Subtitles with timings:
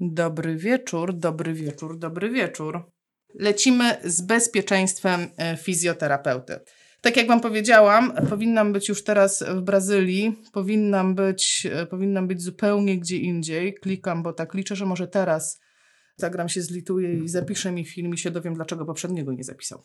[0.00, 2.90] Dobry wieczór, dobry wieczór, dobry wieczór.
[3.34, 6.60] Lecimy z bezpieczeństwem e, fizjoterapeuty.
[7.00, 12.42] Tak jak Wam powiedziałam, powinnam być już teraz w Brazylii, powinnam być, e, powinnam być
[12.42, 13.74] zupełnie gdzie indziej.
[13.74, 15.60] Klikam, bo tak liczę, że może teraz
[16.18, 19.84] Instagram się zlituje i zapisze mi film i się dowiem, dlaczego poprzedniego nie zapisał.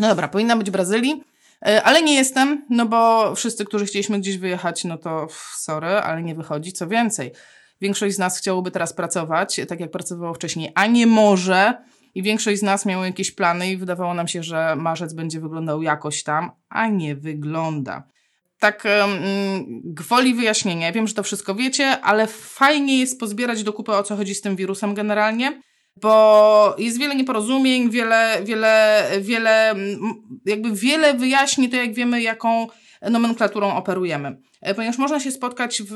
[0.00, 1.24] No dobra, powinnam być w Brazylii,
[1.60, 6.34] ale nie jestem, no bo wszyscy, którzy chcieliśmy gdzieś wyjechać, no to sorry, ale nie
[6.34, 6.72] wychodzi.
[6.72, 7.32] Co więcej,
[7.80, 11.74] większość z nas chciałoby teraz pracować, tak jak pracowało wcześniej, a nie może.
[12.14, 15.82] I większość z nas miało jakieś plany i wydawało nam się, że marzec będzie wyglądał
[15.82, 18.02] jakoś tam, a nie wygląda.
[18.58, 18.84] Tak
[19.84, 20.86] gwoli wyjaśnienia.
[20.86, 24.34] Ja wiem, że to wszystko wiecie, ale fajnie jest pozbierać do kupy o co chodzi
[24.34, 25.62] z tym wirusem generalnie,
[25.96, 29.74] bo jest wiele nieporozumień, wiele, wiele, wiele,
[30.44, 32.66] jakby wiele wyjaśni to, jak wiemy, jaką
[33.02, 34.36] nomenklaturą operujemy.
[34.60, 35.94] E, ponieważ można się spotkać w,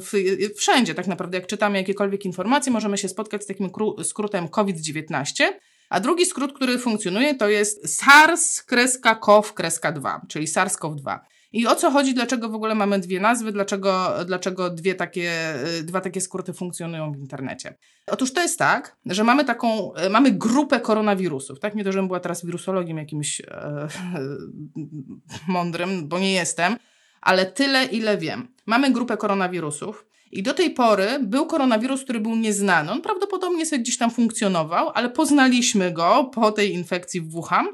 [0.00, 0.12] w,
[0.56, 3.70] wszędzie tak naprawdę, jak czytamy jakiekolwiek informacje, możemy się spotkać z takim
[4.02, 5.44] skrótem COVID-19,
[5.88, 11.18] a drugi skrót, który funkcjonuje, to jest SARS-CoV-2, czyli SARS-CoV-2.
[11.52, 15.82] I o co chodzi, dlaczego w ogóle mamy dwie nazwy, dlaczego, dlaczego dwie takie, y,
[15.82, 17.78] dwa takie skróty funkcjonują w internecie?
[18.06, 21.74] Otóż to jest tak, że mamy taką, y, mamy grupę koronawirusów, tak?
[21.74, 23.88] Nie to, żebym była teraz wirusologiem jakimś e,
[25.48, 26.76] mądrym, bo nie jestem,
[27.20, 28.48] ale tyle, ile wiem.
[28.66, 32.92] Mamy grupę koronawirusów, i do tej pory był koronawirus, który był nieznany.
[32.92, 37.66] On prawdopodobnie sobie gdzieś tam funkcjonował, ale poznaliśmy go po tej infekcji w Wuhan.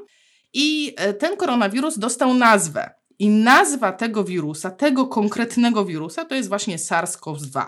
[0.53, 2.94] I ten koronawirus dostał nazwę.
[3.19, 7.65] I nazwa tego wirusa, tego konkretnego wirusa, to jest właśnie SARS-CoV-2.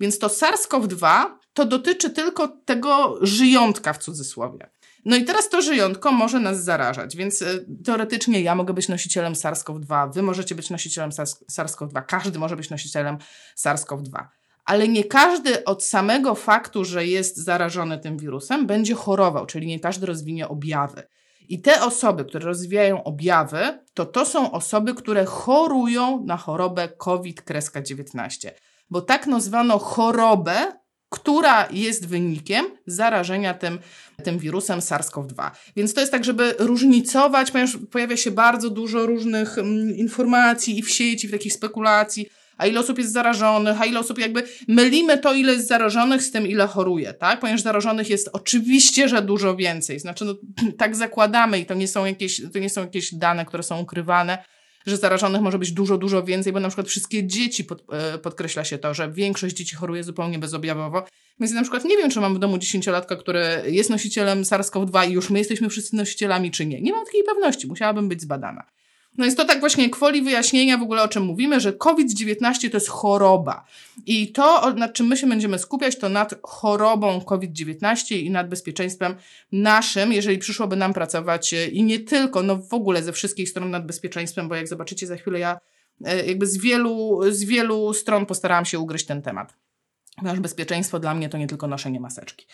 [0.00, 1.24] Więc to SARS-CoV-2
[1.54, 4.70] to dotyczy tylko tego żyjątka w cudzysłowie.
[5.04, 9.32] No i teraz to żyjątko może nas zarażać, więc y, teoretycznie ja mogę być nosicielem
[9.32, 11.10] SARS-CoV-2, wy możecie być nosicielem
[11.50, 13.18] SARS-CoV-2, każdy może być nosicielem
[13.58, 14.24] SARS-CoV-2.
[14.64, 19.80] Ale nie każdy od samego faktu, że jest zarażony tym wirusem, będzie chorował, czyli nie
[19.80, 21.02] każdy rozwinie objawy.
[21.50, 28.50] I te osoby, które rozwijają objawy, to to są osoby, które chorują na chorobę COVID-19.
[28.90, 30.72] Bo tak nazwano chorobę,
[31.08, 33.78] która jest wynikiem zarażenia tym,
[34.24, 35.50] tym wirusem SARS-CoV-2.
[35.76, 40.82] Więc to jest tak, żeby różnicować, ponieważ pojawia się bardzo dużo różnych mm, informacji i
[40.82, 42.26] w sieci, w takich spekulacji,
[42.60, 46.30] a ile osób jest zarażonych, a ile osób jakby mylimy to, ile jest zarażonych z
[46.30, 47.40] tym, ile choruje, tak?
[47.40, 50.00] Ponieważ zarażonych jest oczywiście, że dużo więcej.
[50.00, 50.34] Znaczy, no,
[50.78, 54.44] tak zakładamy i to nie są jakieś, to nie są jakieś dane, które są ukrywane,
[54.86, 58.64] że zarażonych może być dużo, dużo więcej, bo na przykład wszystkie dzieci pod, e, podkreśla
[58.64, 61.06] się to, że większość dzieci choruje zupełnie bezobjawowo.
[61.40, 65.08] Więc ja na przykład nie wiem, czy mam w domu dziesięciolatka, który jest nosicielem SARS-CoV-2
[65.08, 66.80] i już my jesteśmy wszyscy nosicielami, czy nie.
[66.80, 68.64] Nie mam takiej pewności, musiałabym być zbadana.
[69.20, 72.76] No jest to tak właśnie kwoli wyjaśnienia w ogóle o czym mówimy, że COVID-19 to
[72.76, 73.64] jest choroba.
[74.06, 79.14] I to, nad czym my się będziemy skupiać, to nad chorobą COVID-19 i nad bezpieczeństwem
[79.52, 83.70] naszym, jeżeli przyszłoby nam pracować e, i nie tylko, no w ogóle ze wszystkich stron
[83.70, 85.60] nad bezpieczeństwem, bo jak zobaczycie za chwilę ja
[86.04, 89.54] e, jakby z wielu, z wielu stron postarałam się ugryźć ten temat.
[90.16, 92.46] Ponieważ bezpieczeństwo dla mnie to nie tylko noszenie maseczki.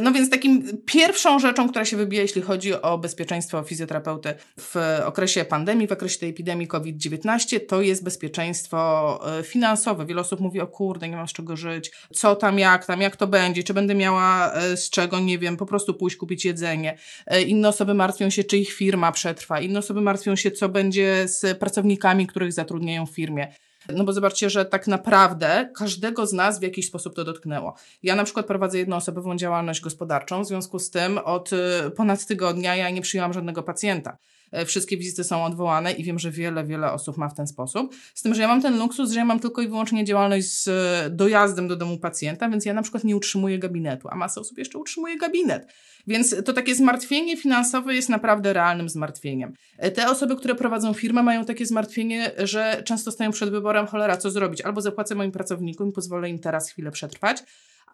[0.00, 5.44] No więc takim pierwszą rzeczą, która się wybija, jeśli chodzi o bezpieczeństwo fizjoterapeuty w okresie
[5.44, 10.06] pandemii, w okresie tej epidemii COVID-19, to jest bezpieczeństwo e, finansowe.
[10.06, 13.16] Wiele osób mówi, o kurde, nie mam z czego żyć, co tam, jak tam, jak
[13.16, 16.98] to będzie, czy będę miała e, z czego, nie wiem, po prostu pójść kupić jedzenie.
[17.26, 19.60] E, inne osoby martwią się, czy ich firma przetrwa.
[19.60, 23.52] Inne osoby martwią się, co będzie z pracownikami, których zatrudniają w firmie.
[23.88, 27.74] No bo zobaczcie, że tak naprawdę każdego z nas w jakiś sposób to dotknęło.
[28.02, 31.56] Ja na przykład prowadzę jednoosobową działalność gospodarczą, w związku z tym od y,
[31.96, 34.16] ponad tygodnia ja nie przyjęłam żadnego pacjenta.
[34.52, 37.94] E, wszystkie wizyty są odwołane i wiem, że wiele, wiele osób ma w ten sposób.
[38.14, 40.68] Z tym, że ja mam ten luksus, że ja mam tylko i wyłącznie działalność z
[40.68, 44.58] e, dojazdem do domu pacjenta, więc ja na przykład nie utrzymuję gabinetu, a masa osób
[44.58, 45.66] jeszcze utrzymuje gabinet.
[46.06, 49.52] Więc to takie zmartwienie finansowe jest naprawdę realnym zmartwieniem.
[49.78, 54.16] E, te osoby, które prowadzą firmę, mają takie zmartwienie, że często stają przed wyborem, cholera,
[54.16, 54.60] co zrobić?
[54.60, 57.42] Albo zapłacę moim pracownikom i pozwolę im teraz chwilę przetrwać,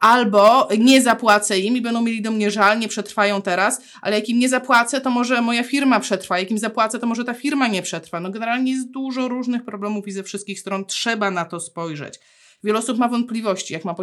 [0.00, 4.28] albo nie zapłacę im i będą mieli do mnie żal, nie przetrwają teraz, ale jak
[4.28, 7.68] im nie zapłacę, to może moja firma przetrwa, jak im zapłacę, to może ta firma
[7.68, 8.20] nie przetrwa.
[8.20, 12.20] No generalnie jest dużo różnych problemów i ze wszystkich stron trzeba na to spojrzeć.
[12.64, 13.94] Wiele osób ma wątpliwości, jak ma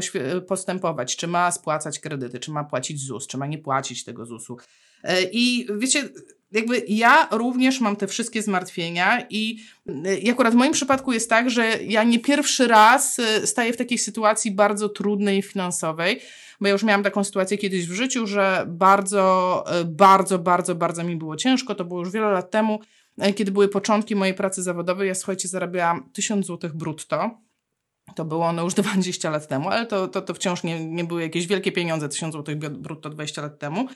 [0.48, 4.58] postępować, czy ma spłacać kredyty, czy ma płacić ZUS, czy ma nie płacić tego ZUS-u.
[5.04, 6.10] E, I wiecie,
[6.56, 9.60] jakby ja również mam te wszystkie zmartwienia i,
[10.22, 13.78] i akurat w moim przypadku jest tak, że ja nie pierwszy raz e, staję w
[13.78, 16.22] takiej sytuacji bardzo trudnej finansowej,
[16.62, 21.04] bo ja już miałam taką sytuację kiedyś w życiu, że bardzo, e, bardzo, bardzo, bardzo
[21.04, 22.80] mi było ciężko, to było już wiele lat temu
[23.36, 27.32] kiedy były początki mojej pracy zawodowej, ja słuchajcie, zarabiałam 1000 zł brutto.
[28.16, 31.22] To było no już 20 lat temu, ale to, to, to wciąż nie, nie były
[31.22, 33.88] jakieś wielkie pieniądze, 1000 zł brutto 20 lat temu.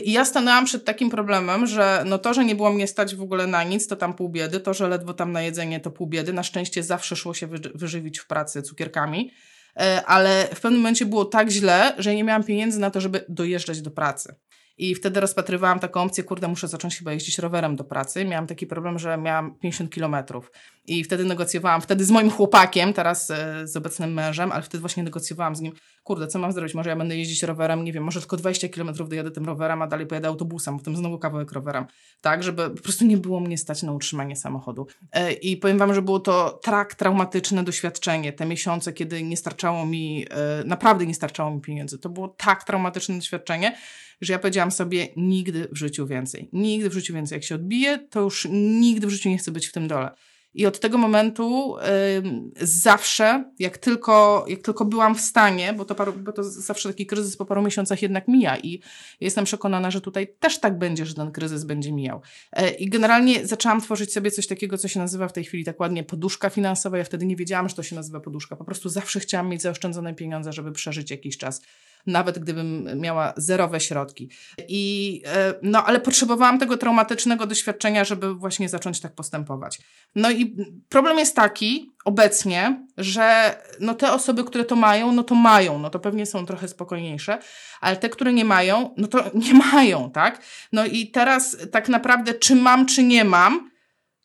[0.00, 3.22] I ja stanęłam przed takim problemem, że no to, że nie było mnie stać w
[3.22, 6.06] ogóle na nic, to tam pół biedy, to, że ledwo tam na jedzenie, to pół
[6.06, 6.32] biedy.
[6.32, 9.30] Na szczęście zawsze szło się wyżywić w pracy cukierkami,
[9.76, 13.24] e, ale w pewnym momencie było tak źle, że nie miałam pieniędzy na to, żeby
[13.28, 14.34] dojeżdżać do pracy.
[14.78, 18.24] I wtedy rozpatrywałam taką opcję, kurde, muszę zacząć chyba jeździć rowerem do pracy.
[18.24, 20.50] Miałam taki problem, że miałam 50 kilometrów.
[20.88, 25.02] I wtedy negocjowałam, wtedy z moim chłopakiem, teraz e, z obecnym mężem, ale wtedy właśnie
[25.02, 25.72] negocjowałam z nim,
[26.04, 26.74] kurde, co mam zrobić?
[26.74, 29.86] Może ja będę jeździć rowerem, nie wiem, może tylko 20 kilometrów dojadę tym rowerem, a
[29.86, 31.86] dalej pojadę autobusem, potem znowu kawałek rowerem.
[32.20, 34.86] Tak, żeby po prostu nie było mnie stać na utrzymanie samochodu.
[35.12, 39.86] E, I powiem wam, że było to tak traumatyczne doświadczenie, te miesiące, kiedy nie starczało
[39.86, 41.98] mi, e, naprawdę nie starczało mi pieniędzy.
[41.98, 43.76] To było tak traumatyczne doświadczenie,
[44.20, 46.48] że ja powiedziałam sobie nigdy w życiu więcej.
[46.52, 47.36] Nigdy w życiu więcej.
[47.36, 50.10] Jak się odbije, to już nigdy w życiu nie chcę być w tym dole.
[50.56, 55.94] I od tego momentu y, zawsze, jak tylko, jak tylko byłam w stanie, bo to,
[55.94, 58.80] paru, bo to zawsze taki kryzys po paru miesiącach jednak mija i
[59.20, 62.20] jestem przekonana, że tutaj też tak będzie, że ten kryzys będzie mijał.
[62.60, 65.80] Y, I generalnie zaczęłam tworzyć sobie coś takiego, co się nazywa w tej chwili tak
[65.80, 66.98] ładnie poduszka finansowa.
[66.98, 68.56] Ja wtedy nie wiedziałam, że to się nazywa poduszka.
[68.56, 71.62] Po prostu zawsze chciałam mieć zaoszczędzone pieniądze, żeby przeżyć jakiś czas
[72.06, 74.30] nawet gdybym miała zerowe środki.
[74.68, 79.78] I, e, no, ale potrzebowałam tego traumatycznego doświadczenia, żeby właśnie zacząć tak postępować.
[80.14, 80.45] No i
[80.88, 85.90] problem jest taki obecnie, że no te osoby, które to mają, no to mają, no
[85.90, 87.38] to pewnie są trochę spokojniejsze,
[87.80, 90.42] ale te, które nie mają, no to nie mają, tak?
[90.72, 93.70] No i teraz tak naprawdę, czy mam, czy nie mam,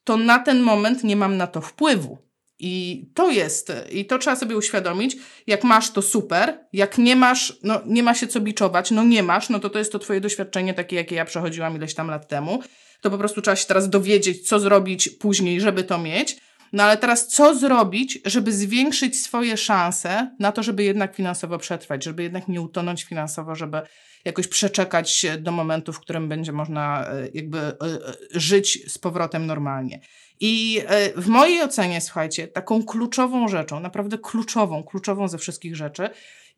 [0.04, 2.18] to na ten moment nie mam na to wpływu.
[2.64, 5.18] I to jest, i to trzeba sobie uświadomić.
[5.48, 6.60] Jak masz, to super.
[6.74, 9.80] Jak nie masz, no nie ma się co biczować, no nie masz, no to to
[9.80, 12.64] jest to twoje doświadczenie takie, jakie ja przechodziłam ileś tam lat temu.
[13.02, 16.38] To po prostu trzeba się teraz dowiedzieć, co zrobić później, żeby to mieć.
[16.74, 22.04] No ale teraz co zrobić, żeby zwiększyć swoje szanse na to, żeby jednak finansowo przetrwać,
[22.04, 23.82] żeby jednak nie utonąć finansowo, żeby
[24.26, 29.46] jakoś przeczekać do momentu, w którym będzie można e, jakby e, e, żyć z powrotem
[29.46, 30.00] normalnie.
[30.40, 30.82] I
[31.16, 36.10] w mojej ocenie, słuchajcie, taką kluczową rzeczą, naprawdę kluczową, kluczową ze wszystkich rzeczy,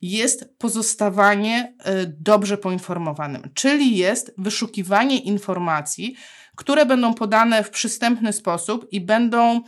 [0.02, 1.74] jest pozostawanie
[2.06, 6.16] dobrze poinformowanym, czyli jest wyszukiwanie informacji,
[6.56, 9.60] które będą podane w przystępny sposób i będą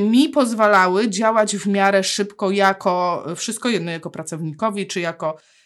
[0.00, 5.36] mi pozwalały działać w miarę szybko jako, wszystko jedno, jako pracownikowi, czy jako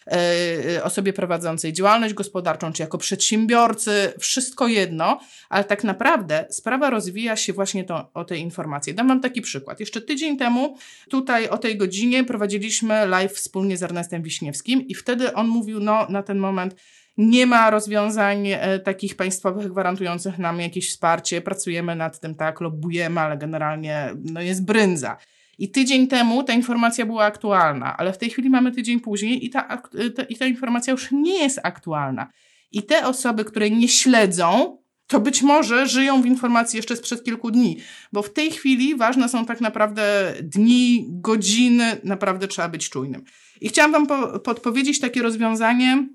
[0.83, 5.19] osobie prowadzącej działalność gospodarczą, czy jako przedsiębiorcy, wszystko jedno,
[5.49, 8.93] ale tak naprawdę sprawa rozwija się właśnie to, o tej informacji.
[8.93, 9.79] Dam Wam taki przykład.
[9.79, 10.77] Jeszcze tydzień temu
[11.09, 16.07] tutaj o tej godzinie prowadziliśmy live wspólnie z Ernestem Wiśniewskim i wtedy on mówił, no
[16.09, 16.75] na ten moment
[17.17, 21.41] nie ma rozwiązań e, takich państwowych gwarantujących nam jakieś wsparcie.
[21.41, 25.17] Pracujemy nad tym, tak, lobbujemy, ale generalnie no, jest brędza.
[25.61, 29.49] I tydzień temu ta informacja była aktualna, ale w tej chwili mamy tydzień później i
[29.49, 29.81] ta,
[30.29, 32.31] i ta informacja już nie jest aktualna.
[32.71, 34.77] I te osoby, które nie śledzą,
[35.07, 37.77] to być może żyją w informacji jeszcze sprzed kilku dni,
[38.13, 43.23] bo w tej chwili ważne są tak naprawdę dni, godziny, naprawdę trzeba być czujnym.
[43.61, 46.07] I chciałam Wam po podpowiedzieć takie rozwiązanie,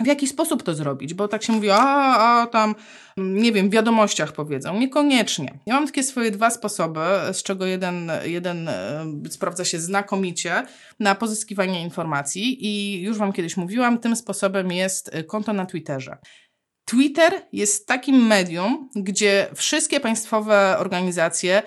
[0.00, 2.74] w jaki sposób to zrobić, bo tak się mówi, a, a tam,
[3.16, 4.78] nie wiem, w wiadomościach powiedzą.
[4.78, 5.58] Niekoniecznie.
[5.66, 7.00] Ja mam takie swoje dwa sposoby,
[7.32, 10.62] z czego jeden, jeden e, sprawdza się znakomicie
[11.00, 16.18] na pozyskiwanie informacji i już Wam kiedyś mówiłam, tym sposobem jest e, konto na Twitterze.
[16.84, 21.62] Twitter jest takim medium, gdzie wszystkie państwowe organizacje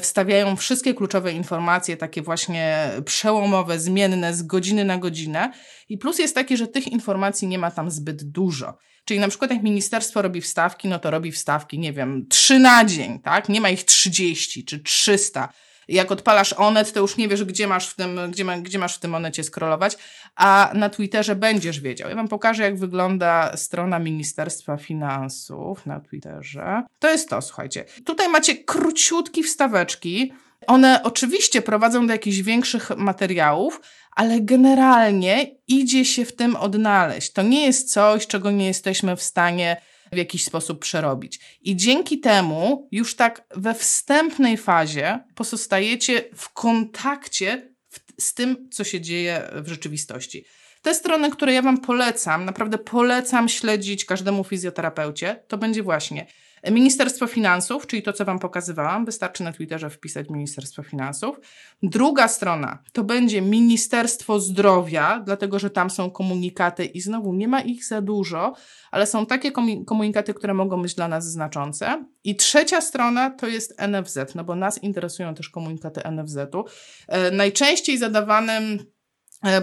[0.00, 5.52] wstawiają wszystkie kluczowe informacje, takie właśnie przełomowe, zmienne z godziny na godzinę.
[5.88, 8.78] I plus jest taki, że tych informacji nie ma tam zbyt dużo.
[9.04, 12.84] Czyli na przykład jak ministerstwo robi wstawki, no to robi wstawki, nie wiem, trzy na
[12.84, 13.48] dzień, tak?
[13.48, 15.48] Nie ma ich 30 czy 300
[15.94, 18.96] jak odpalasz Onet, to już nie wiesz, gdzie masz w tym, gdzie, ma, gdzie masz
[18.96, 19.96] w tym Onecie scrollować,
[20.36, 22.08] a na Twitterze będziesz wiedział.
[22.08, 26.82] Ja wam pokażę, jak wygląda strona Ministerstwa Finansów na Twitterze.
[26.98, 27.84] To jest to, słuchajcie.
[28.04, 30.32] Tutaj macie króciutki wstaweczki.
[30.66, 33.80] One oczywiście prowadzą do jakichś większych materiałów,
[34.16, 37.32] ale generalnie idzie się w tym odnaleźć.
[37.32, 39.76] To nie jest coś, czego nie jesteśmy w stanie
[40.12, 41.40] w jakiś sposób przerobić.
[41.60, 47.74] I dzięki temu już tak we wstępnej fazie pozostajecie w kontakcie
[48.18, 50.44] z tym, co się dzieje w rzeczywistości.
[50.82, 56.26] Te strony, które ja Wam polecam, naprawdę polecam śledzić każdemu fizjoterapeucie, to będzie właśnie
[56.70, 61.40] Ministerstwo Finansów, czyli to, co Wam pokazywałam, wystarczy na Twitterze wpisać Ministerstwo Finansów.
[61.82, 67.60] Druga strona to będzie Ministerstwo Zdrowia, dlatego że tam są komunikaty i znowu nie ma
[67.60, 68.52] ich za dużo,
[68.90, 69.52] ale są takie
[69.86, 72.04] komunikaty, które mogą być dla nas znaczące.
[72.24, 76.64] I trzecia strona to jest NFZ, no bo nas interesują też komunikaty NFZ-u.
[77.08, 78.78] E, najczęściej zadawanym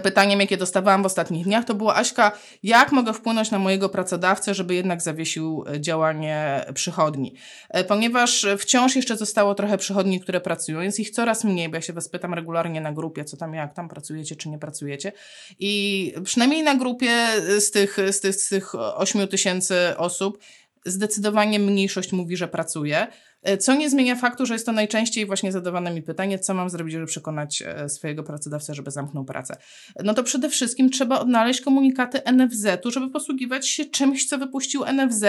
[0.03, 2.31] pytaniem, jakie dostawałam w ostatnich dniach, to było Aśka,
[2.63, 7.35] jak mogę wpłynąć na mojego pracodawcę, żeby jednak zawiesił e, działanie przychodni?
[7.69, 11.81] E, ponieważ wciąż jeszcze zostało trochę przychodni, które pracują, jest ich coraz mniej, bo ja
[11.81, 15.11] się was pytam regularnie na grupie, co tam, jak tam pracujecie, czy nie pracujecie.
[15.59, 17.11] I przynajmniej na grupie
[17.59, 20.39] z tych, z tych, z tych 8 tysięcy osób
[20.85, 23.07] zdecydowanie mniejszość mówi, że pracuje.
[23.41, 26.69] E, co nie zmienia faktu, że jest to najczęściej właśnie zadawane mi pytanie, co mam
[26.69, 29.57] zrobić, żeby przekonać e, swojego pracodawcę, żeby zamknął pracę.
[30.03, 35.23] No to przede wszystkim trzeba odnaleźć komunikaty NFZ-u, żeby posługiwać się czymś, co wypuścił NFZ,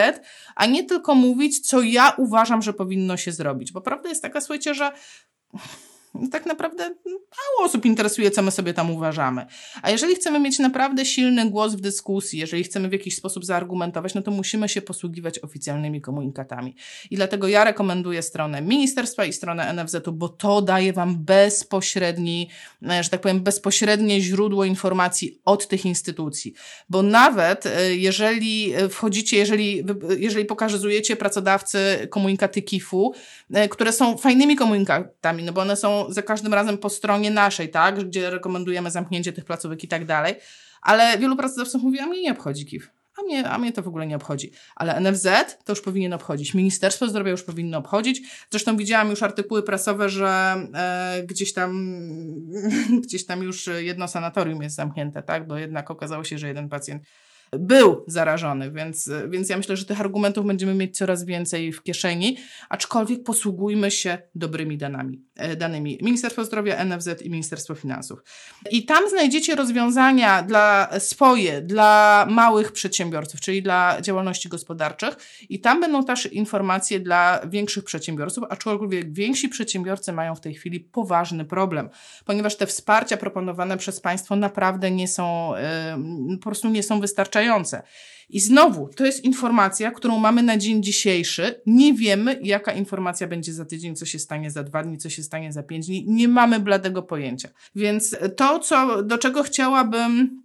[0.57, 3.73] a nie tylko mówić, co ja uważam, że powinno się zrobić.
[3.73, 4.93] Bo prawda jest taka, słuchajcie, że
[6.31, 9.47] tak naprawdę mało osób interesuje, co my sobie tam uważamy.
[9.83, 14.15] A jeżeli chcemy mieć naprawdę silny głos w dyskusji, jeżeli chcemy w jakiś sposób zaargumentować,
[14.15, 16.77] no to musimy się posługiwać oficjalnymi komunikatami.
[17.11, 22.49] I dlatego ja rekomenduję stronę ministerstwa i stronę NFZ-u, bo to daje Wam bezpośredni,
[22.91, 26.55] e, że tak powiem, bezpośrednie źródło informacji od tych instytucji.
[26.89, 29.85] Bo nawet e, jeżeli wchodzicie, jeżeli,
[30.19, 33.15] jeżeli pokazujecie pracodawcy komunikaty KIF-u,
[33.53, 37.69] e, które są fajnymi komunikatami, no bo one są za każdym razem po stronie naszej,
[37.69, 40.35] tak, gdzie rekomendujemy zamknięcie tych placówek i tak dalej.
[40.83, 42.91] Ale wielu pracodawców mówi, a mnie nie obchodzi KIF.
[43.19, 44.51] A mnie, a mnie to w ogóle nie obchodzi.
[44.77, 45.29] Ale NFZ
[45.65, 46.55] to już powinien obchodzić.
[46.55, 48.23] Ministerstwo Zdrowia już powinno obchodzić.
[48.51, 51.91] Zresztą widziałam już artykuły prasowe, że e, gdzieś tam
[53.05, 55.47] gdzieś tam już jedno sanatorium jest zamknięte, tak?
[55.47, 57.03] Bo jednak okazało się, że jeden pacjent
[57.59, 62.37] był zarażony, więc, więc ja myślę, że tych argumentów będziemy mieć coraz więcej w kieszeni,
[62.69, 65.23] aczkolwiek posługujmy się dobrymi danami,
[65.57, 65.99] danymi.
[66.03, 68.23] Ministerstwo Zdrowia, NFZ i Ministerstwo Finansów.
[68.71, 75.17] I tam znajdziecie rozwiązania dla swoje, dla małych przedsiębiorców, czyli dla działalności gospodarczych
[75.49, 80.81] i tam będą też informacje dla większych przedsiębiorców, aczkolwiek więksi przedsiębiorcy mają w tej chwili
[80.81, 81.91] poważny problem,
[82.25, 85.53] ponieważ te wsparcia proponowane przez państwo naprawdę nie są,
[86.29, 87.83] yy, po prostu nie są wystarczające.
[88.33, 91.61] I znowu, to jest informacja, którą mamy na dzień dzisiejszy.
[91.67, 95.23] Nie wiemy, jaka informacja będzie za tydzień, co się stanie za dwa dni, co się
[95.23, 96.05] stanie za pięć dni.
[96.09, 97.49] Nie mamy bladego pojęcia.
[97.75, 100.43] Więc to, co, do czego chciałabym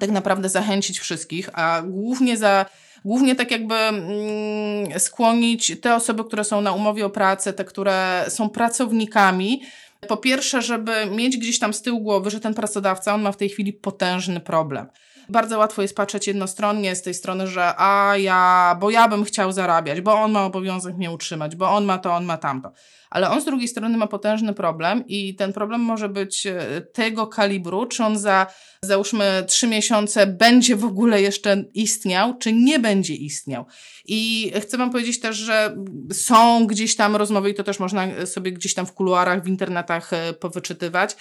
[0.00, 2.66] tak naprawdę zachęcić wszystkich, a głównie za
[3.04, 8.24] głównie tak jakby mm, skłonić te osoby, które są na umowie o pracę, te, które
[8.28, 9.62] są pracownikami,
[10.08, 13.36] po pierwsze, żeby mieć gdzieś tam z tyłu głowy, że ten pracodawca, on ma w
[13.36, 14.86] tej chwili potężny problem.
[15.28, 19.52] Bardzo łatwo jest patrzeć jednostronnie z tej strony, że a ja, bo ja bym chciał
[19.52, 22.72] zarabiać, bo on ma obowiązek mnie utrzymać, bo on ma to, on ma tamto.
[23.14, 27.26] Ale on z drugiej strony ma potężny problem i ten problem może być e, tego
[27.26, 28.46] kalibru, czy on za
[28.82, 33.66] załóżmy trzy miesiące będzie w ogóle jeszcze istniał, czy nie będzie istniał.
[34.04, 35.76] I chcę Wam powiedzieć też, że
[36.12, 40.12] są gdzieś tam rozmowy i to też można sobie gdzieś tam w kuluarach, w internetach
[40.12, 41.16] e, powyczytywać,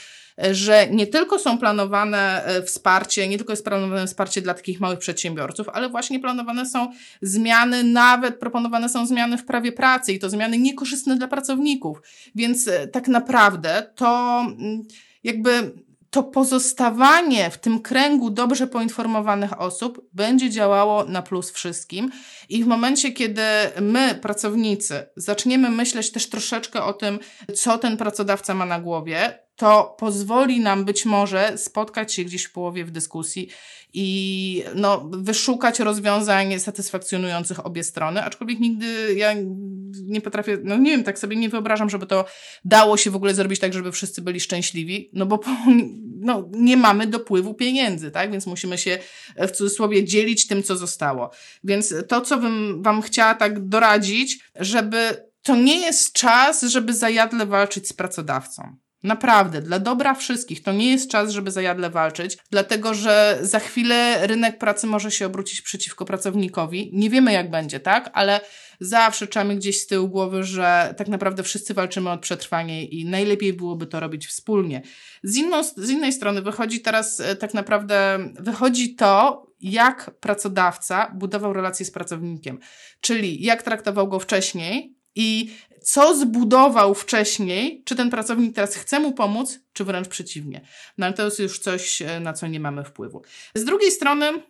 [0.51, 4.99] że nie tylko są planowane e, wsparcie, nie tylko jest planowane wsparcie dla takich małych
[4.99, 10.29] przedsiębiorców, ale właśnie planowane są zmiany, nawet proponowane są zmiany w prawie pracy i to
[10.29, 11.82] zmiany niekorzystne dla pracowników.
[12.35, 14.83] Więc e, tak naprawdę to mm,
[15.23, 15.71] jakby
[16.13, 22.11] to pozostawanie w tym kręgu dobrze poinformowanych osób będzie działało na plus wszystkim.
[22.49, 23.41] I w momencie, kiedy
[23.81, 27.19] my, pracownicy, zaczniemy myśleć też troszeczkę o tym,
[27.55, 32.51] co ten pracodawca ma na głowie, to pozwoli nam być może spotkać się gdzieś w
[32.51, 33.49] połowie w dyskusji
[33.93, 39.33] i no, wyszukać rozwiązań satysfakcjonujących obie strony, aczkolwiek nigdy ja
[39.93, 42.25] nie potrafię, no nie wiem, tak sobie nie wyobrażam, żeby to
[42.65, 45.39] dało się w ogóle zrobić tak, żeby wszyscy byli szczęśliwi, no bo
[46.19, 48.99] no, nie mamy dopływu pieniędzy, tak, więc musimy się
[49.37, 51.31] w cudzysłowie dzielić tym, co zostało.
[51.63, 57.45] Więc to, co bym wam chciała tak doradzić, żeby to nie jest czas, żeby zajadle
[57.45, 58.82] walczyć z pracodawcą.
[59.03, 60.63] Naprawdę, dla dobra wszystkich.
[60.63, 65.25] To nie jest czas, żeby zajadle walczyć, dlatego że za chwilę rynek pracy może się
[65.25, 66.89] obrócić przeciwko pracownikowi.
[66.93, 68.09] Nie wiemy, jak będzie, tak?
[68.13, 68.41] Ale
[68.79, 73.53] zawsze trzeba gdzieś z tyłu głowy, że tak naprawdę wszyscy walczymy o przetrwanie i najlepiej
[73.53, 74.81] byłoby to robić wspólnie.
[75.23, 81.53] Z, inną, z innej strony wychodzi teraz e, tak naprawdę, wychodzi to, jak pracodawca budował
[81.53, 82.59] relacje z pracownikiem,
[83.01, 89.11] czyli jak traktował go wcześniej, i co zbudował wcześniej, czy ten pracownik teraz chce mu
[89.11, 90.61] pomóc, czy wręcz przeciwnie.
[90.97, 93.21] No ale to jest już coś, e, na co nie mamy wpływu.
[93.55, 94.43] Z drugiej strony,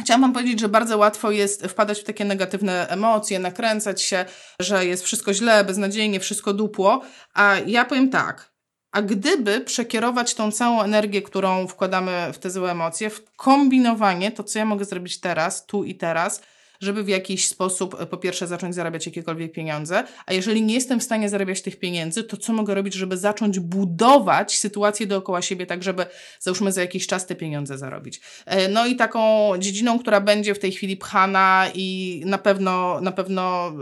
[0.00, 4.24] Chciałam Wam powiedzieć, że bardzo łatwo jest wpadać w takie negatywne emocje, nakręcać się,
[4.60, 7.02] że jest wszystko źle, beznadziejnie, wszystko dupło.
[7.34, 8.52] A ja powiem tak.
[8.92, 14.44] A gdyby przekierować tą całą energię, którą wkładamy w te złe emocje, w kombinowanie, to
[14.44, 16.42] co ja mogę zrobić teraz, tu i teraz,
[16.82, 21.00] żeby w jakiś sposób e, po pierwsze zacząć zarabiać jakiekolwiek pieniądze, a jeżeli nie jestem
[21.00, 25.66] w stanie zarabiać tych pieniędzy, to co mogę robić, żeby zacząć budować sytuację dookoła siebie,
[25.66, 26.06] tak żeby
[26.40, 28.20] załóżmy za jakiś czas te pieniądze zarobić.
[28.46, 33.12] E, no i taką dziedziną, która będzie w tej chwili pchana i na pewno, na
[33.12, 33.72] pewno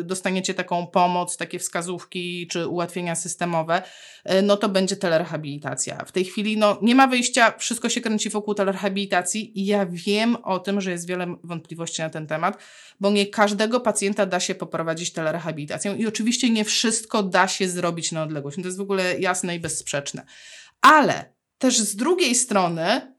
[0.00, 3.82] e, dostaniecie taką pomoc, takie wskazówki czy ułatwienia systemowe,
[4.42, 6.04] no to będzie telerehabilitacja.
[6.06, 10.36] W tej chwili no, nie ma wyjścia, wszystko się kręci wokół telerehabilitacji i ja wiem
[10.36, 12.64] o tym, że jest wiele wątpliwości na ten temat, temat,
[13.00, 18.12] bo nie każdego pacjenta da się poprowadzić telerehabilitacją i oczywiście nie wszystko da się zrobić
[18.12, 18.56] na odległość.
[18.56, 20.26] To jest w ogóle jasne i bezsprzeczne.
[20.80, 23.14] Ale też z drugiej strony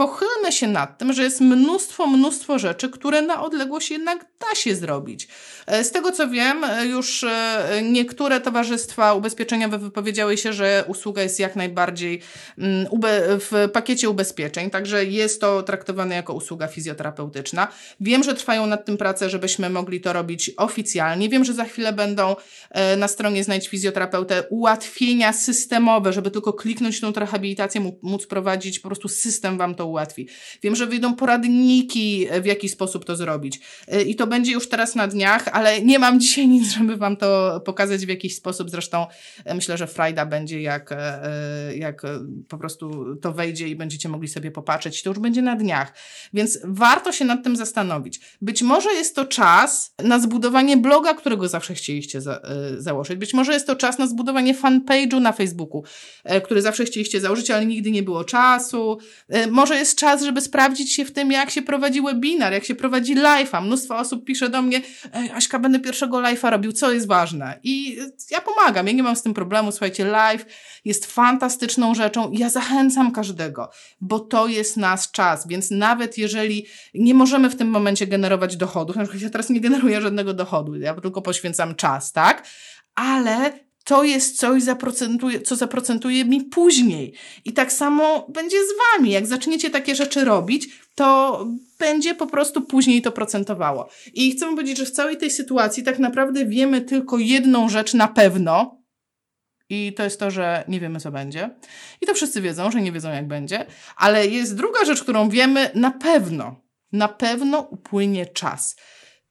[0.00, 4.74] pochylmy się nad tym, że jest mnóstwo, mnóstwo rzeczy, które na odległość jednak da się
[4.74, 5.28] zrobić.
[5.66, 11.22] E, z tego co wiem, e, już e, niektóre towarzystwa ubezpieczeniowe wypowiedziały się, że usługa
[11.22, 12.20] jest jak najbardziej
[12.58, 12.86] mm,
[13.40, 17.68] w pakiecie ubezpieczeń, także jest to traktowane jako usługa fizjoterapeutyczna.
[18.00, 21.28] Wiem, że trwają nad tym prace, żebyśmy mogli to robić oficjalnie.
[21.28, 22.36] Wiem, że za chwilę będą
[22.96, 29.08] na stronie Znajdź Fizjoterapeutę ułatwienia systemowe, żeby tylko kliknąć tą rehabilitację, móc prowadzić, po prostu
[29.08, 30.28] system Wam to ułatwi.
[30.62, 33.60] Wiem, że wyjdą poradniki, w jaki sposób to zrobić.
[33.94, 37.16] Y, I to będzie już teraz na dniach, ale nie mam dzisiaj nic, żeby Wam
[37.16, 38.70] to pokazać w jakiś sposób.
[38.70, 39.06] Zresztą
[39.50, 40.90] y, myślę, że Frajda będzie, jak,
[41.76, 42.02] jak
[42.48, 45.02] po prostu to wejdzie i będziecie mogli sobie popatrzeć.
[45.02, 45.94] To już będzie na dniach.
[46.32, 48.20] Więc warto się nad tym zastanowić.
[48.40, 52.40] Być może jest to czas na zbudowanie bloga, którego zawsze chcieliście za,
[52.78, 53.18] założyć.
[53.18, 55.84] Być może jest to czas na zbudowanie fanpage'u na Facebooku,
[56.44, 58.98] który zawsze chcieliście założyć, ale nigdy nie było czasu.
[59.50, 63.16] Może jest czas, żeby sprawdzić się w tym, jak się prowadzi webinar, jak się prowadzi
[63.16, 63.62] live'a.
[63.62, 64.80] Mnóstwo osób pisze do mnie,
[65.34, 67.58] Aśka, będę pierwszego live'a robił, co jest ważne.
[67.62, 67.98] I
[68.30, 69.72] ja pomagam, ja nie mam z tym problemu.
[69.72, 70.46] Słuchajcie, live
[70.84, 77.14] jest fantastyczną rzeczą ja zachęcam każdego, bo to jest nasz czas, więc nawet jeżeli nie
[77.14, 80.94] możemy w tym momencie generować dochodów, na przykład ja teraz nie generuję żadnego dochodu, ja
[80.94, 82.46] tylko poświęcam czas, tak?
[82.94, 83.52] Ale
[83.90, 87.14] to jest coś, zaprocentuje, co zaprocentuje mi później.
[87.44, 89.10] I tak samo będzie z wami.
[89.10, 91.46] Jak zaczniecie takie rzeczy robić, to
[91.78, 93.88] będzie po prostu później to procentowało.
[94.14, 98.08] I chcę powiedzieć, że w całej tej sytuacji tak naprawdę wiemy tylko jedną rzecz na
[98.08, 98.82] pewno.
[99.68, 101.50] I to jest to, że nie wiemy, co będzie.
[102.00, 103.66] I to wszyscy wiedzą, że nie wiedzą, jak będzie.
[103.96, 106.60] Ale jest druga rzecz, którą wiemy na pewno.
[106.92, 108.76] Na pewno upłynie czas.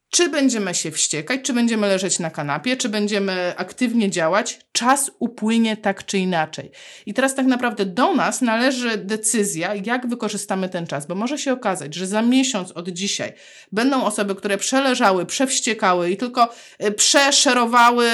[0.10, 5.78] Czy będziemy się wściekać, czy będziemy leżeć na kanapie, czy będziemy aktywnie działać, czas upłynie
[5.78, 6.72] tak czy inaczej.
[7.06, 11.54] I teraz tak naprawdę do nas należy decyzja, jak wykorzystamy ten czas, bo może się
[11.54, 13.34] okazać, że za miesiąc od dzisiaj
[13.72, 18.10] będą osoby, które przeleżały, przewściekały i tylko e, przeszerowały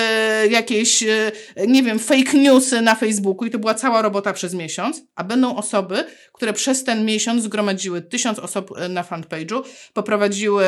[0.50, 1.32] jakieś, e,
[1.68, 5.56] nie wiem, fake newsy na Facebooku i to była cała robota przez miesiąc, a będą
[5.56, 10.66] osoby, które przez ten miesiąc zgromadziły tysiąc osób e, na fanpage'u, poprowadziły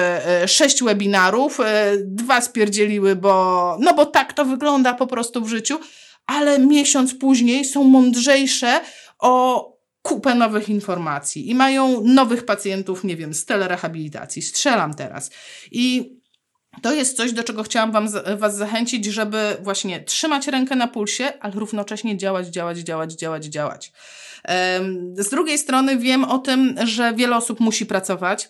[0.48, 1.17] sześć webinarów,
[1.98, 5.80] dwa spierdzieliły, bo, no bo tak to wygląda po prostu w życiu,
[6.26, 8.82] ale miesiąc później są mądrzejsze
[9.20, 14.42] o kupę nowych informacji i mają nowych pacjentów, nie wiem, z telerehabilitacji.
[14.42, 15.32] Strzelam teraz.
[15.72, 16.18] I
[16.82, 21.40] to jest coś, do czego chciałam wam, Was zachęcić, żeby właśnie trzymać rękę na pulsie,
[21.40, 23.92] ale równocześnie działać, działać, działać, działać, działać.
[25.18, 28.50] Z drugiej strony wiem o tym, że wiele osób musi pracować e,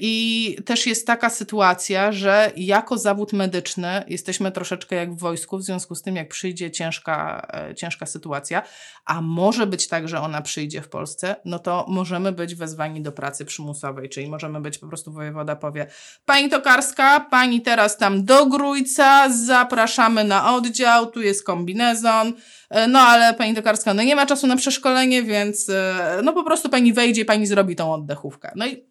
[0.00, 5.62] i też jest taka sytuacja, że jako zawód medyczny jesteśmy troszeczkę jak w wojsku, w
[5.62, 8.62] związku z tym, jak przyjdzie ciężka, e, ciężka sytuacja,
[9.04, 13.12] a może być tak, że ona przyjdzie w Polsce, no to możemy być wezwani do
[13.12, 15.86] pracy przymusowej, czyli możemy być po prostu wojewoda powie,
[16.24, 22.32] pani Tokarska, pani teraz tam do Grójca, zapraszamy na oddział, tu jest kombinezon,
[22.74, 26.44] E, no ale pani Tokarska, no nie ma czasu na przeszkolenie, więc e, no po
[26.44, 28.52] prostu pani wejdzie, pani zrobi tą oddechówkę.
[28.56, 28.86] No i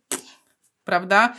[0.84, 1.34] prawda?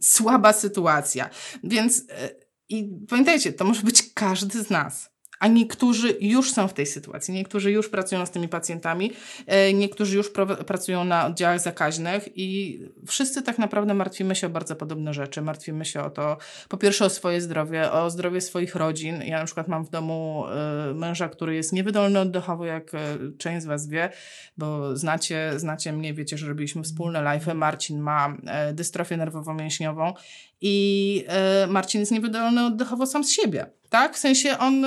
[0.00, 1.30] Słaba sytuacja.
[1.64, 2.30] Więc e,
[2.68, 5.13] i pamiętajcie, to może być każdy z nas
[5.44, 9.12] a niektórzy już są w tej sytuacji, niektórzy już pracują z tymi pacjentami,
[9.46, 10.30] e, niektórzy już
[10.66, 15.42] pracują na oddziałach zakaźnych i wszyscy tak naprawdę martwimy się o bardzo podobne rzeczy.
[15.42, 16.36] Martwimy się o to,
[16.68, 19.22] po pierwsze o swoje zdrowie, o zdrowie swoich rodzin.
[19.22, 22.98] Ja na przykład mam w domu e, męża, który jest niewydolny oddechowo, jak e,
[23.38, 24.10] część z Was wie,
[24.56, 27.46] bo znacie, znacie mnie, wiecie, że robiliśmy wspólne live.
[27.54, 28.36] Marcin ma
[28.72, 30.12] dystrofię nerwowo-mięśniową
[30.60, 31.24] i
[31.68, 34.14] Marcin jest niewydolny oddechowo sam z siebie, tak?
[34.14, 34.86] W sensie on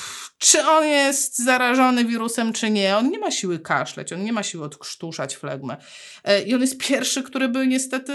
[0.41, 2.97] czy on jest zarażony wirusem, czy nie.
[2.97, 5.77] On nie ma siły kaszleć, on nie ma siły odkrztuszać flegmę.
[6.23, 8.13] E, I on jest pierwszy, który by niestety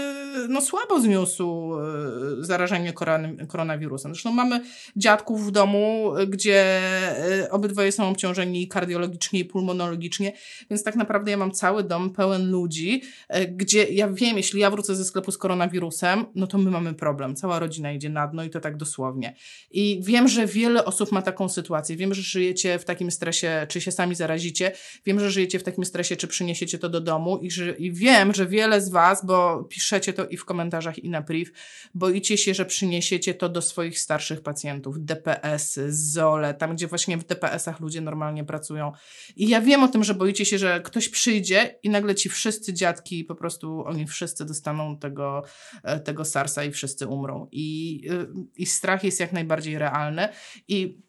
[0.49, 2.93] no, słabo zniósł e, zarażenie
[3.47, 4.13] koronawirusem.
[4.13, 4.61] Zresztą mamy
[4.95, 6.81] dziadków w domu, gdzie
[7.43, 10.33] e, obydwoje są obciążeni kardiologicznie i pulmonologicznie,
[10.69, 13.01] więc tak naprawdę ja mam cały dom pełen ludzi,
[13.51, 17.35] gdzie ja wiem, jeśli ja wrócę ze sklepu z koronawirusem, no to my mamy problem.
[17.35, 19.35] Cała rodzina idzie na dno i to tak dosłownie.
[19.71, 21.95] I wiem, że wiele osób ma taką sytuację.
[21.95, 24.71] Wiem, że żyjecie w takim stresie, czy się sami zarazicie.
[25.05, 28.33] Wiem, że żyjecie w takim stresie, czy przyniesiecie to do domu i, że, i wiem,
[28.33, 31.51] że wiele z Was, bo piszecie to i w komentarzach, i na priv,
[31.93, 37.23] boicie się, że przyniesiecie to do swoich starszych pacjentów, DPS, ZOLE, tam gdzie właśnie w
[37.23, 38.91] DPS-ach ludzie normalnie pracują.
[39.35, 42.73] I ja wiem o tym, że boicie się, że ktoś przyjdzie i nagle ci wszyscy
[42.73, 45.43] dziadki, po prostu oni wszyscy dostaną tego,
[45.83, 47.47] e, tego SARS-a i wszyscy umrą.
[47.51, 50.27] I, y, I strach jest jak najbardziej realny.
[50.67, 51.06] I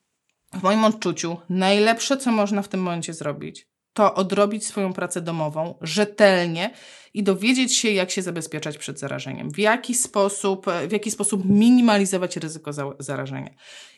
[0.54, 5.78] w moim odczuciu najlepsze, co można w tym momencie zrobić, to odrobić swoją pracę domową
[5.80, 6.70] rzetelnie
[7.14, 12.37] i dowiedzieć się, jak się zabezpieczać przed zarażeniem, w jaki sposób, w jaki sposób minimalizować
[12.37, 13.50] ryzyko zarażenia.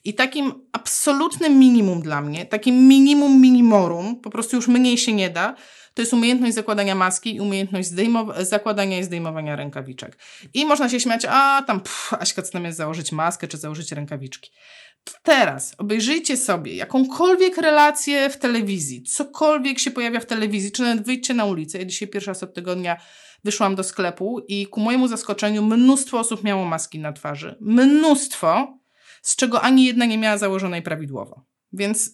[0.04, 5.30] I takim absolutnym minimum dla mnie, takim minimum minimorum, po prostu już mniej się nie
[5.30, 5.54] da,
[5.94, 7.88] to jest umiejętność zakładania maski i umiejętność
[8.40, 10.18] zakładania i zdejmowania rękawiczek.
[10.54, 13.92] I można się śmiać, a tam, pff, Aśka, co tam jest założyć maskę czy założyć
[13.92, 14.50] rękawiczki.
[15.22, 21.34] Teraz obejrzyjcie sobie jakąkolwiek relację w telewizji, cokolwiek się pojawia w telewizji, czy nawet wyjdźcie
[21.34, 21.78] na ulicę.
[21.78, 22.96] Ja dzisiaj pierwszy raz od tygodnia
[23.44, 27.56] wyszłam do sklepu i ku mojemu zaskoczeniu mnóstwo osób miało maski na twarzy.
[27.60, 28.78] Mnóstwo,
[29.22, 31.44] z czego ani jedna nie miała założonej prawidłowo.
[31.72, 32.12] Więc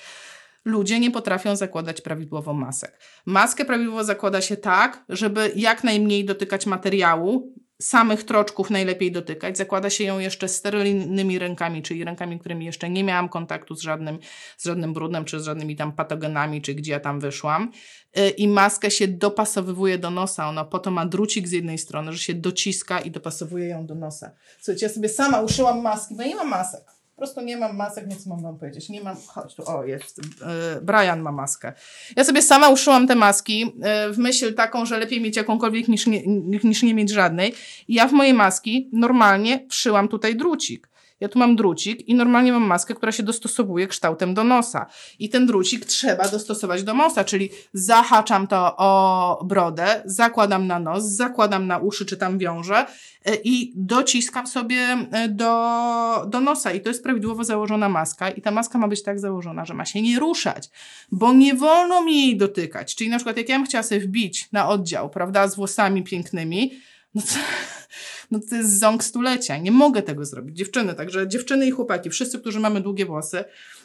[0.64, 3.00] ludzie nie potrafią zakładać prawidłowo masek.
[3.26, 9.58] Maskę prawidłowo zakłada się tak, żeby jak najmniej dotykać materiału, samych troczków najlepiej dotykać.
[9.58, 14.18] Zakłada się ją jeszcze sterylnymi rękami, czyli rękami, którymi jeszcze nie miałam kontaktu z żadnym,
[14.56, 17.72] z żadnym brudem, czy z żadnymi tam patogenami, czy gdzie ja tam wyszłam.
[18.18, 20.48] Y, I maskę się dopasowywuje do nosa.
[20.48, 23.94] Ona po to ma drucik z jednej strony, że się dociska i dopasowuje ją do
[23.94, 24.30] nosa.
[24.60, 26.97] Słuchajcie, ja sobie sama uszyłam maski, bo nie mam masek.
[27.18, 28.88] Po prostu nie mam masek, mam wam powiedzieć.
[28.88, 31.72] Nie mam, chodź tu, o jest, yy, Brian ma maskę.
[32.16, 36.06] Ja sobie sama uszyłam te maski yy, w myśl taką, że lepiej mieć jakąkolwiek niż
[36.06, 36.22] nie,
[36.64, 37.54] niż nie mieć żadnej.
[37.88, 40.88] I ja w moje maski normalnie wszyłam tutaj drucik.
[41.20, 44.86] Ja tu mam drucik i normalnie mam maskę, która się dostosowuje kształtem do nosa.
[45.18, 51.04] I ten drucik trzeba dostosować do nosa, czyli zahaczam to o brodę, zakładam na nos,
[51.04, 52.86] zakładam na uszy, czy tam wiążę
[53.24, 56.72] e, i dociskam sobie e, do, do nosa.
[56.72, 58.30] I to jest prawidłowo założona maska.
[58.30, 60.68] I ta maska ma być tak założona, że ma się nie ruszać,
[61.12, 62.94] bo nie wolno mi jej dotykać.
[62.94, 66.70] Czyli na przykład jak ja bym chciała sobie wbić na oddział, prawda, z włosami pięknymi,
[67.14, 67.28] no to
[68.30, 69.56] no to jest ząg stulecia.
[69.56, 70.56] Nie mogę tego zrobić.
[70.56, 73.44] Dziewczyny, także dziewczyny i chłopaki, wszyscy, którzy mamy długie włosy,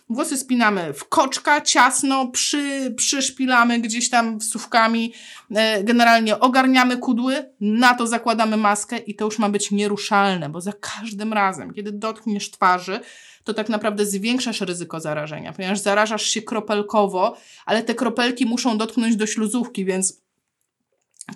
[0.09, 5.13] włosy spinamy w koczka, ciasno, przy, przyszpilamy gdzieś tam wsówkami,
[5.55, 10.62] e, generalnie ogarniamy kudły, na to zakładamy maskę i to już ma być nieruszalne, bo
[10.62, 12.99] za każdym razem, kiedy dotkniesz twarzy,
[13.43, 19.15] to tak naprawdę zwiększasz ryzyko zarażenia, ponieważ zarażasz się kropelkowo, ale te kropelki muszą dotknąć
[19.15, 20.22] do śluzówki, więc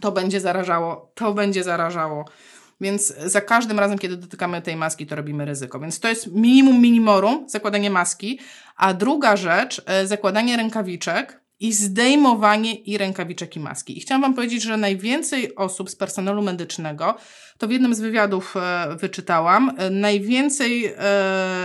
[0.01, 2.25] to będzie zarażało, to będzie zarażało.
[2.81, 5.79] Więc za każdym razem, kiedy dotykamy tej maski, to robimy ryzyko.
[5.79, 8.39] Więc to jest minimum minimorum, zakładanie maski.
[8.75, 13.97] A druga rzecz, e, zakładanie rękawiczek i zdejmowanie i rękawiczek i maski.
[13.97, 17.15] I chciałam Wam powiedzieć, że najwięcej osób z personelu medycznego,
[17.57, 20.93] to w jednym z wywiadów e, wyczytałam, e, najwięcej,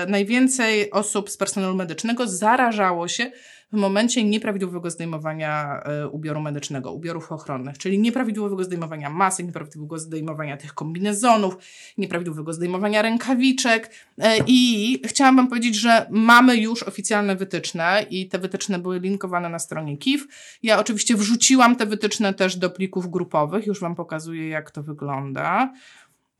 [0.08, 3.30] najwięcej osób z personelu medycznego zarażało się
[3.72, 10.56] w momencie nieprawidłowego zdejmowania e, ubioru medycznego, ubiorów ochronnych, czyli nieprawidłowego zdejmowania masek, nieprawidłowego zdejmowania
[10.56, 11.56] tych kombinezonów,
[11.98, 13.90] nieprawidłowego zdejmowania rękawiczek.
[14.18, 19.48] E, I chciałam Wam powiedzieć, że mamy już oficjalne wytyczne i te wytyczne były linkowane
[19.48, 20.26] na stronie KIF.
[20.62, 25.72] Ja oczywiście wrzuciłam te wytyczne też do plików grupowych, już Wam pokazuję, jak to wygląda.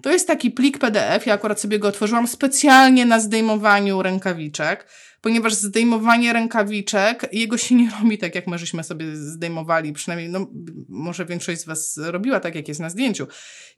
[0.03, 4.87] To jest taki plik PDF, ja akurat sobie go otworzyłam specjalnie na zdejmowaniu rękawiczek
[5.23, 10.47] ponieważ zdejmowanie rękawiczek, jego się nie robi tak, jak my żeśmy sobie zdejmowali, przynajmniej, no,
[10.89, 13.27] może większość z Was robiła tak, jak jest na zdjęciu.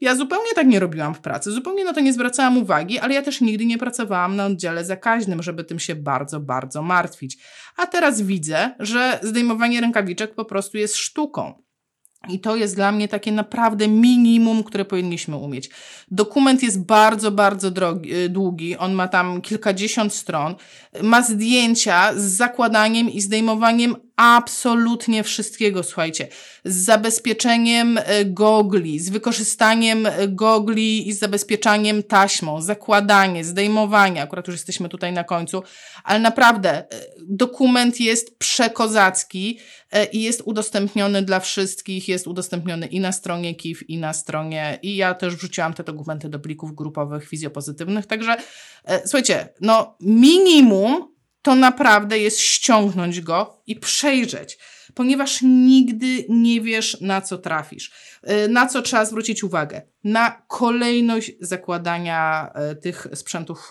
[0.01, 3.23] Ja zupełnie tak nie robiłam w pracy, zupełnie na to nie zwracałam uwagi, ale ja
[3.23, 7.39] też nigdy nie pracowałam na oddziale zakaźnym, żeby tym się bardzo, bardzo martwić.
[7.77, 11.64] A teraz widzę, że zdejmowanie rękawiczek po prostu jest sztuką.
[12.29, 15.71] I to jest dla mnie takie naprawdę minimum, które powinniśmy umieć.
[16.11, 18.77] Dokument jest bardzo, bardzo drogi, y, długi.
[18.77, 20.55] On ma tam kilkadziesiąt stron.
[21.03, 26.29] Ma zdjęcia z zakładaniem i zdejmowaniem absolutnie wszystkiego, słuchajcie.
[26.65, 34.47] Z zabezpieczeniem e, gogli, z wykorzystaniem e, gogli i z zabezpieczaniem taśmą, zakładanie, zdejmowanie, akurat
[34.47, 35.63] już jesteśmy tutaj na końcu,
[36.05, 36.87] ale naprawdę e,
[37.23, 39.59] dokument jest przekozacki
[40.13, 44.97] i jest udostępniony dla wszystkich, jest udostępniony i na stronie KIF, i na stronie, i
[44.97, 48.37] ja też wrzuciłam te dokumenty do plików grupowych fizjopozytywnych, także
[49.05, 51.14] słuchajcie, no minimum
[51.45, 54.59] to naprawdę jest ściągnąć go i przejrzeć,
[54.95, 57.93] ponieważ nigdy nie wiesz, na co trafisz.
[58.45, 59.83] Y, na co trzeba zwrócić uwagę?
[60.05, 63.71] Na kolejność zakładania y, tych sprzętów,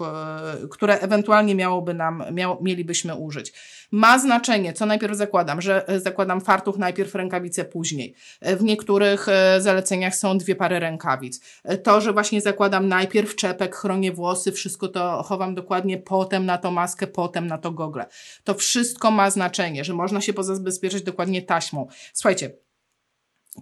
[0.63, 3.53] y, które ewentualnie miałoby nam, miał, mielibyśmy użyć.
[3.95, 8.15] Ma znaczenie, co najpierw zakładam, że zakładam fartuch najpierw, rękawice później.
[8.41, 9.27] W niektórych
[9.59, 11.41] zaleceniach są dwie pary rękawic.
[11.83, 16.71] To, że właśnie zakładam najpierw czepek, chronię włosy, wszystko to chowam dokładnie, potem na to
[16.71, 18.05] maskę, potem na to gogle.
[18.43, 21.87] To wszystko ma znaczenie, że można się pozabezpieczać dokładnie taśmą.
[22.13, 22.51] Słuchajcie,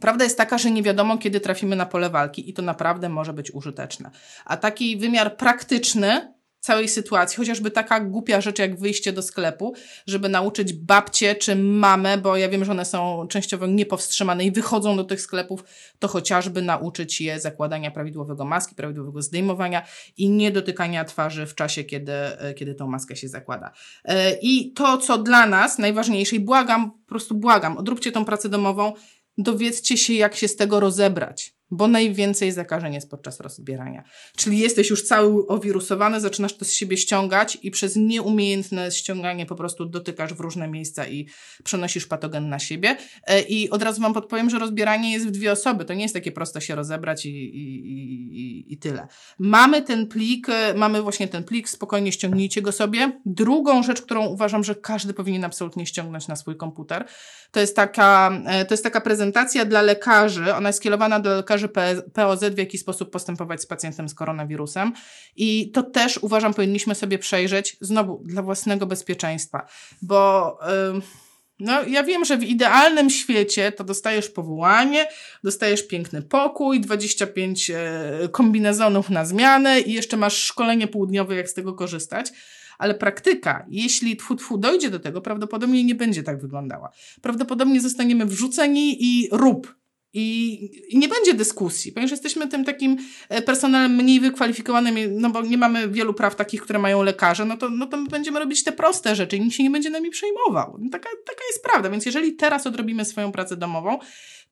[0.01, 3.33] Prawda jest taka, że nie wiadomo, kiedy trafimy na pole walki i to naprawdę może
[3.33, 4.11] być użyteczne.
[4.45, 9.73] A taki wymiar praktyczny całej sytuacji, chociażby taka głupia rzecz jak wyjście do sklepu,
[10.07, 14.97] żeby nauczyć babcie czy mamę, bo ja wiem, że one są częściowo niepowstrzymane i wychodzą
[14.97, 15.63] do tych sklepów,
[15.99, 19.85] to chociażby nauczyć je zakładania prawidłowego maski, prawidłowego zdejmowania
[20.17, 22.13] i nie dotykania twarzy w czasie, kiedy,
[22.55, 23.71] kiedy tą maskę się zakłada.
[24.05, 28.49] E, I to, co dla nas najważniejsze i błagam, po prostu błagam, odróbcie tą pracę
[28.49, 28.93] domową,
[29.37, 34.03] dowiedzcie się, jak się z tego rozebrać bo najwięcej zakażeń jest podczas rozbierania.
[34.35, 39.55] Czyli jesteś już cały owirusowany, zaczynasz to z siebie ściągać i przez nieumiejętne ściąganie po
[39.55, 41.27] prostu dotykasz w różne miejsca i
[41.63, 42.97] przenosisz patogen na siebie.
[43.27, 45.85] E, I od razu Wam podpowiem, że rozbieranie jest w dwie osoby.
[45.85, 47.87] To nie jest takie proste się rozebrać i, i,
[48.39, 49.07] i, i tyle.
[49.39, 53.19] Mamy ten plik, e, mamy właśnie ten plik, spokojnie ściągnijcie go sobie.
[53.25, 57.05] Drugą rzecz, którą uważam, że każdy powinien absolutnie ściągnąć na swój komputer,
[57.51, 60.55] to jest taka, e, to jest taka prezentacja dla lekarzy.
[60.55, 61.60] Ona jest skierowana do lekarzy
[62.13, 64.93] POZ, w jaki sposób postępować z pacjentem z koronawirusem.
[65.35, 69.65] I to też uważam, powinniśmy sobie przejrzeć, znowu dla własnego bezpieczeństwa,
[70.01, 70.57] bo.
[70.93, 71.01] Yy,
[71.61, 75.07] no, ja wiem, że w idealnym świecie to dostajesz powołanie,
[75.43, 81.53] dostajesz piękny pokój, 25 e, kombinezonów na zmianę i jeszcze masz szkolenie południowe, jak z
[81.53, 82.31] tego korzystać.
[82.77, 86.91] Ale praktyka, jeśli tfu, tfu dojdzie do tego, prawdopodobnie nie będzie tak wyglądała.
[87.21, 89.75] Prawdopodobnie zostaniemy wrzuceni i rób.
[90.13, 92.97] I, nie będzie dyskusji, ponieważ jesteśmy tym takim
[93.29, 97.57] e, personelem mniej wykwalifikowanym, no bo nie mamy wielu praw takich, które mają lekarze, no
[97.57, 100.09] to, no to my będziemy robić te proste rzeczy i nikt się nie będzie nami
[100.09, 100.77] przejmował.
[100.79, 103.99] No taka, taka jest prawda, więc jeżeli teraz odrobimy swoją pracę domową,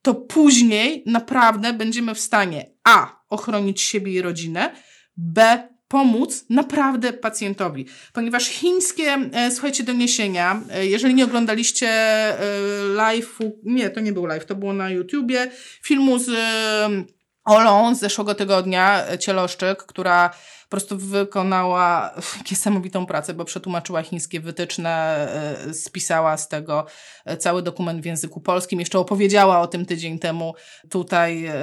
[0.01, 3.21] to później naprawdę będziemy w stanie A.
[3.29, 4.75] ochronić siebie i rodzinę,
[5.17, 7.85] B pomóc naprawdę pacjentowi.
[8.13, 12.35] Ponieważ chińskie, e, słuchajcie, doniesienia, e, jeżeli nie oglądaliście e,
[12.95, 15.51] live'u, nie, to nie był live, to było na YouTubie,
[15.83, 16.29] filmu z
[17.45, 20.29] Olą z zeszłego tygodnia, Cieloszczyk, która
[20.69, 22.15] po prostu wykonała
[22.51, 24.89] niesamowitą pracę, bo przetłumaczyła chińskie wytyczne,
[25.67, 26.85] e, spisała z tego
[27.25, 30.53] e, cały dokument w języku polskim, jeszcze opowiedziała o tym tydzień temu.
[30.89, 31.55] Tutaj e,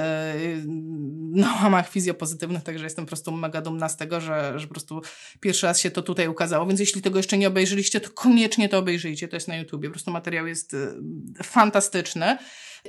[1.43, 5.01] na łamach fizjopozytywnych, także jestem po prostu mega dumna z tego, że, że po prostu
[5.39, 8.77] pierwszy raz się to tutaj ukazało, więc jeśli tego jeszcze nie obejrzyliście, to koniecznie to
[8.77, 10.75] obejrzyjcie, to jest na YouTubie, po prostu materiał jest
[11.43, 12.37] fantastyczny.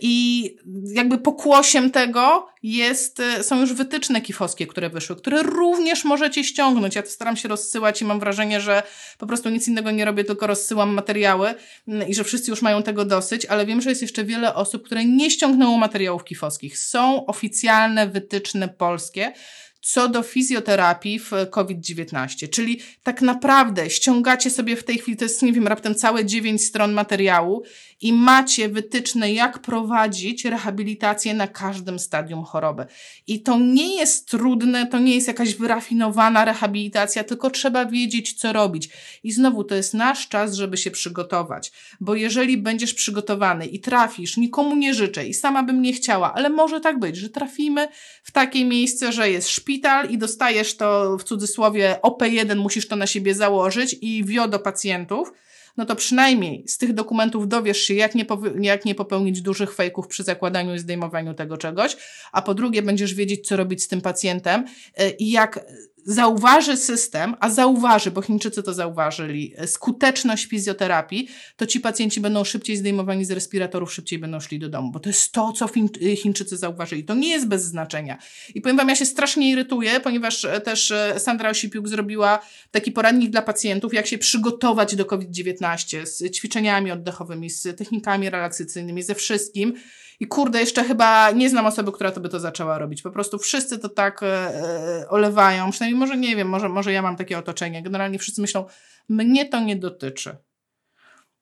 [0.01, 0.57] I
[0.95, 6.95] jakby pokłosiem tego jest, są już wytyczne kifowskie, które wyszły, które również możecie ściągnąć.
[6.95, 8.83] Ja to staram się rozsyłać i mam wrażenie, że
[9.19, 11.55] po prostu nic innego nie robię, tylko rozsyłam materiały
[11.89, 14.87] mm, i że wszyscy już mają tego dosyć, ale wiem, że jest jeszcze wiele osób,
[14.87, 16.79] które nie ściągnęło materiałów kifowskich.
[16.79, 19.33] Są oficjalne wytyczne polskie,
[19.81, 22.49] co do fizjoterapii w COVID-19.
[22.49, 26.65] Czyli tak naprawdę ściągacie sobie w tej chwili, to jest, nie wiem, raptem całe dziewięć
[26.65, 27.63] stron materiału
[28.01, 32.87] i macie wytyczne, jak prowadzić rehabilitację na każdym stadium choroby.
[33.27, 38.53] I to nie jest trudne, to nie jest jakaś wyrafinowana rehabilitacja, tylko trzeba wiedzieć, co
[38.53, 38.89] robić.
[39.23, 44.37] I znowu to jest nasz czas, żeby się przygotować, bo jeżeli będziesz przygotowany i trafisz,
[44.37, 47.89] nikomu nie życzę i sama bym nie chciała, ale może tak być, że trafimy
[48.23, 53.07] w takie miejsce, że jest szpital i dostajesz to w cudzysłowie OP1, musisz to na
[53.07, 55.33] siebie założyć i wio do pacjentów,
[55.77, 58.27] no to przynajmniej z tych dokumentów dowiesz się, jak nie,
[58.61, 61.97] jak nie popełnić dużych fejków przy zakładaniu i zdejmowaniu tego czegoś,
[62.33, 64.65] a po drugie będziesz wiedzieć, co robić z tym pacjentem
[64.97, 65.67] e, i jak
[66.09, 72.77] zauważy system, a zauważy, bo Chińczycy to zauważyli, skuteczność fizjoterapii, to ci pacjenci będą szybciej
[72.77, 75.69] zdejmowani z respiratorów, szybciej będą szli do domu, bo to jest to, co
[76.17, 77.05] Chińczycy zauważyli.
[77.05, 78.19] To nie jest bez znaczenia.
[78.55, 82.41] I powiem Wam, ja się strasznie irytuję, ponieważ e, też e, Sandra Osipiuk zrobiła
[82.71, 89.03] taki poradnik dla pacjentów, jak się przygotować do COVID-19 z ćwiczeniami oddechowymi, z technikami relaksacyjnymi,
[89.03, 89.75] ze wszystkim.
[90.21, 93.03] I kurde, jeszcze chyba nie znam osoby, która to by to zaczęła robić.
[93.03, 95.71] Po prostu wszyscy to tak e, e, olewają.
[95.71, 97.83] Przynajmniej może nie wiem, może, może ja mam takie otoczenie.
[97.83, 98.65] Generalnie wszyscy myślą,
[99.09, 100.37] mnie to nie dotyczy.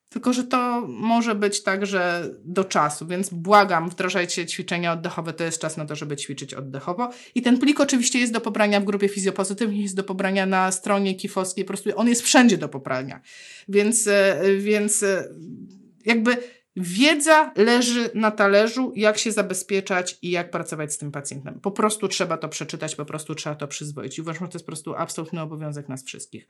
[0.08, 5.60] Tylko, że to może być także do czasu, więc błagam, wdrażajcie ćwiczenia oddechowe, to jest
[5.60, 7.10] czas na to, żeby ćwiczyć oddechowo.
[7.34, 11.14] I ten plik oczywiście jest do pobrania w grupie fizjopozytywnej, jest do pobrania na stronie
[11.14, 13.20] kifowskiej, po prostu on jest wszędzie do pobrania.
[13.68, 15.04] Więc, e, więc
[16.04, 16.36] jakby
[16.76, 21.60] Wiedza leży na talerzu, jak się zabezpieczać i jak pracować z tym pacjentem.
[21.60, 24.18] Po prostu trzeba to przeczytać, po prostu trzeba to przyzwoić.
[24.18, 26.48] Uważam, że to jest po prostu absolutny obowiązek nas wszystkich.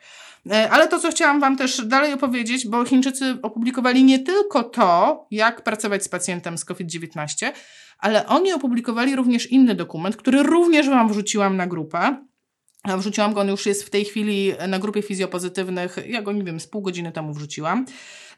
[0.51, 5.27] E, ale to, co chciałam Wam też dalej opowiedzieć, bo Chińczycy opublikowali nie tylko to,
[5.31, 7.53] jak pracować z pacjentem z COVID-19,
[7.99, 12.27] ale oni opublikowali również inny dokument, który również Wam wrzuciłam na grupę.
[12.99, 15.97] Wrzuciłam go, on już jest w tej chwili na grupie fizjopozytywnych.
[16.07, 17.87] Ja go, nie wiem, z pół godziny temu wrzuciłam.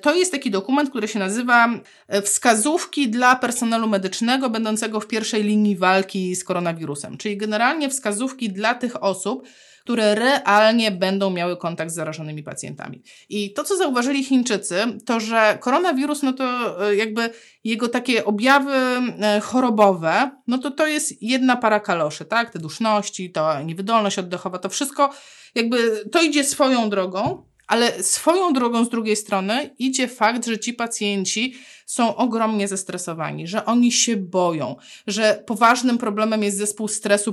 [0.02, 1.68] To jest taki dokument, który się nazywa
[2.08, 7.16] e, Wskazówki dla personelu medycznego będącego w pierwszej linii walki z koronawirusem.
[7.16, 9.46] Czyli generalnie wskazówki dla tych osób,
[9.88, 13.02] które realnie będą miały kontakt z zarażonymi pacjentami.
[13.28, 16.44] I to, co zauważyli Chińczycy, to że koronawirus, no to
[16.88, 17.30] e, jakby
[17.64, 22.50] jego takie objawy e, chorobowe, no to to jest jedna para kaloszy, tak?
[22.50, 25.10] Te duszności, to niewydolność oddechowa, to wszystko
[25.54, 30.72] jakby to idzie swoją drogą, ale swoją drogą z drugiej strony idzie fakt, że ci
[30.72, 31.54] pacjenci
[31.88, 37.32] są ogromnie zestresowani, że oni się boją, że poważnym problemem jest zespół stresu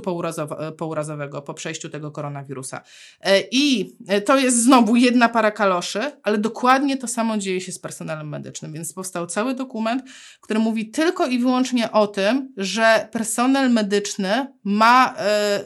[0.76, 2.80] pourazowego po przejściu tego koronawirusa.
[3.20, 7.78] E, I to jest znowu jedna para kaloszy, ale dokładnie to samo dzieje się z
[7.78, 10.02] personelem medycznym, więc powstał cały dokument,
[10.40, 15.60] który mówi tylko i wyłącznie o tym, że personel medyczny ma, e,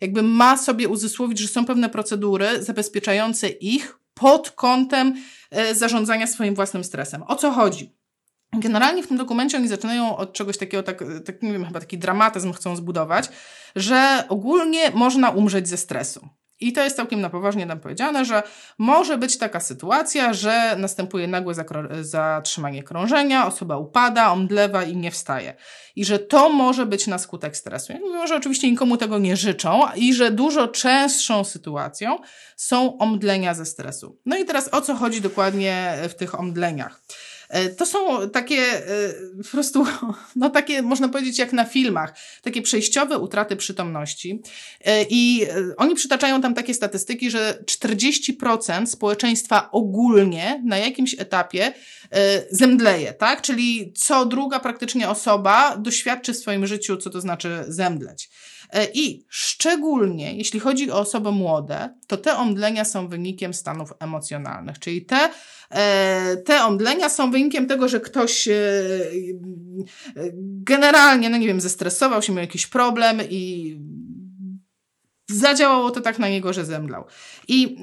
[0.00, 5.14] jakby ma sobie uzysłowić, że są pewne procedury zabezpieczające ich pod kątem
[5.50, 7.22] e, zarządzania swoim własnym stresem.
[7.22, 8.03] O co chodzi?
[8.60, 11.98] Generalnie w tym dokumencie oni zaczynają od czegoś takiego, tak, tak nie wiem, chyba taki
[11.98, 13.28] dramatyzm chcą zbudować,
[13.76, 16.28] że ogólnie można umrzeć ze stresu.
[16.60, 18.42] I to jest całkiem na poważnie nam powiedziane, że
[18.78, 21.54] może być taka sytuacja, że następuje nagłe
[22.00, 25.54] zatrzymanie krążenia, osoba upada, omdlewa i nie wstaje.
[25.96, 27.92] I że to może być na skutek stresu.
[27.92, 32.18] Mimo, że oczywiście nikomu tego nie życzą i że dużo częstszą sytuacją
[32.56, 34.18] są omdlenia ze stresu.
[34.26, 37.00] No i teraz o co chodzi dokładnie w tych omdleniach?
[37.54, 39.86] E, to są takie e, po prostu,
[40.36, 44.42] no takie można powiedzieć jak na filmach, takie przejściowe utraty przytomności.
[44.84, 51.72] E, I oni przytaczają tam takie statystyki, że 40% społeczeństwa ogólnie na jakimś etapie
[52.50, 53.42] zemdleje, tak?
[53.42, 58.30] Czyli co druga praktycznie osoba doświadczy w swoim życiu, co to znaczy zemdleć.
[58.94, 65.04] I szczególnie jeśli chodzi o osoby młode, to te omdlenia są wynikiem stanów emocjonalnych, czyli
[65.04, 65.30] te,
[66.44, 68.54] te omdlenia są wynikiem tego, że ktoś e,
[70.62, 73.76] generalnie, no nie wiem, zestresował się, miał jakiś problem i
[75.30, 77.04] zadziałało to tak na niego, że zemdlał.
[77.48, 77.76] I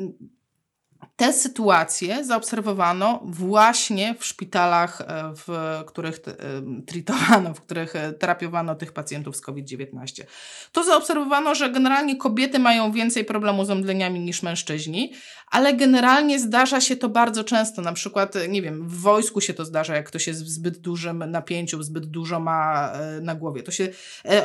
[1.21, 8.75] te sytuacje zaobserwowano właśnie w szpitalach, e, w których e, tritowano, w których e, terapiowano
[8.75, 10.23] tych pacjentów z COVID-19.
[10.71, 15.13] To zaobserwowano, że generalnie kobiety mają więcej problemu z omdleniami niż mężczyźni,
[15.51, 17.81] ale generalnie zdarza się to bardzo często.
[17.81, 21.23] Na przykład, nie wiem, w wojsku się to zdarza, jak ktoś jest w zbyt dużym
[21.31, 23.63] napięciu, zbyt dużo ma na głowie.
[23.63, 23.89] To się,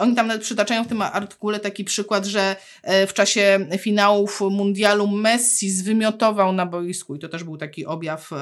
[0.00, 2.56] oni tam nawet przytaczają w tym artykule taki przykład, że
[3.06, 8.36] w czasie finałów mundialu Messi zwymiotował na boisku i to też był taki objaw e,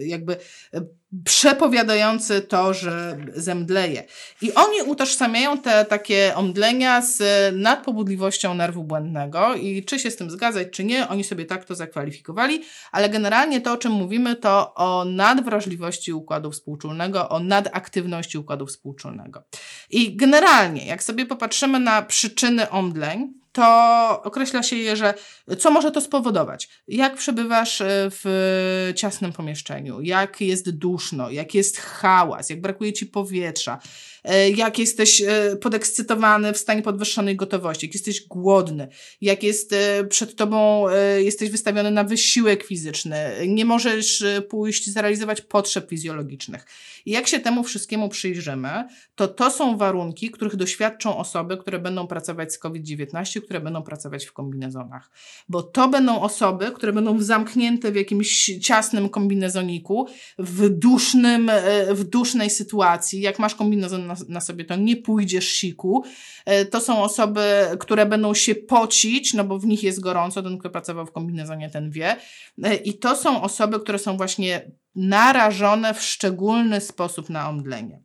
[0.00, 0.36] jakby
[0.74, 0.80] e,
[1.24, 4.04] przepowiadający to, że zemdleje.
[4.42, 7.22] I oni utożsamiają te takie omdlenia z
[7.56, 11.74] nadpobudliwością nerwu błędnego i czy się z tym zgadzać, czy nie, oni sobie tak to
[11.74, 18.66] zakwalifikowali, ale generalnie to, o czym mówimy, to o nadwrażliwości układu współczulnego, o nadaktywności układu
[18.66, 19.42] współczulnego.
[19.90, 25.14] I generalnie, jak sobie popatrzymy na przyczyny omdleń, to określa się je, że
[25.58, 26.68] co może to spowodować?
[26.88, 30.00] Jak przebywasz e, w ciasnym pomieszczeniu?
[30.00, 31.30] Jak jest duszno?
[31.30, 32.50] Jak jest hałas?
[32.50, 33.78] Jak brakuje ci powietrza?
[34.24, 38.88] E, jak jesteś e, podekscytowany w stanie podwyższonej gotowości, jak jesteś głodny,
[39.20, 39.74] jak jest
[40.08, 40.86] przed tobą,
[41.18, 46.66] jesteś wystawiony na wysiłek fizyczny, nie możesz pójść zrealizować potrzeb fizjologicznych.
[47.06, 52.06] I jak się temu wszystkiemu przyjrzymy, to to są warunki, których doświadczą osoby, które będą
[52.06, 55.10] pracować z COVID-19, które będą pracować w kombinezonach.
[55.48, 60.06] Bo to będą osoby, które będą zamknięte w jakimś ciasnym kombinezoniku,
[60.38, 63.20] w dusznym, e, w dusznej sytuacji.
[63.20, 66.04] Jak masz kombinezon na, na sobie, to nie pójdziesz siku.
[66.44, 67.42] E, to są osoby,
[67.78, 70.42] które będą się pocić, no bo w nich jest gorąco.
[70.42, 72.16] Ten, kto pracował w kombinezonie, ten wie.
[72.62, 78.00] E, I to są osoby, które są właśnie narażone w szczególny sposób na omdlenie.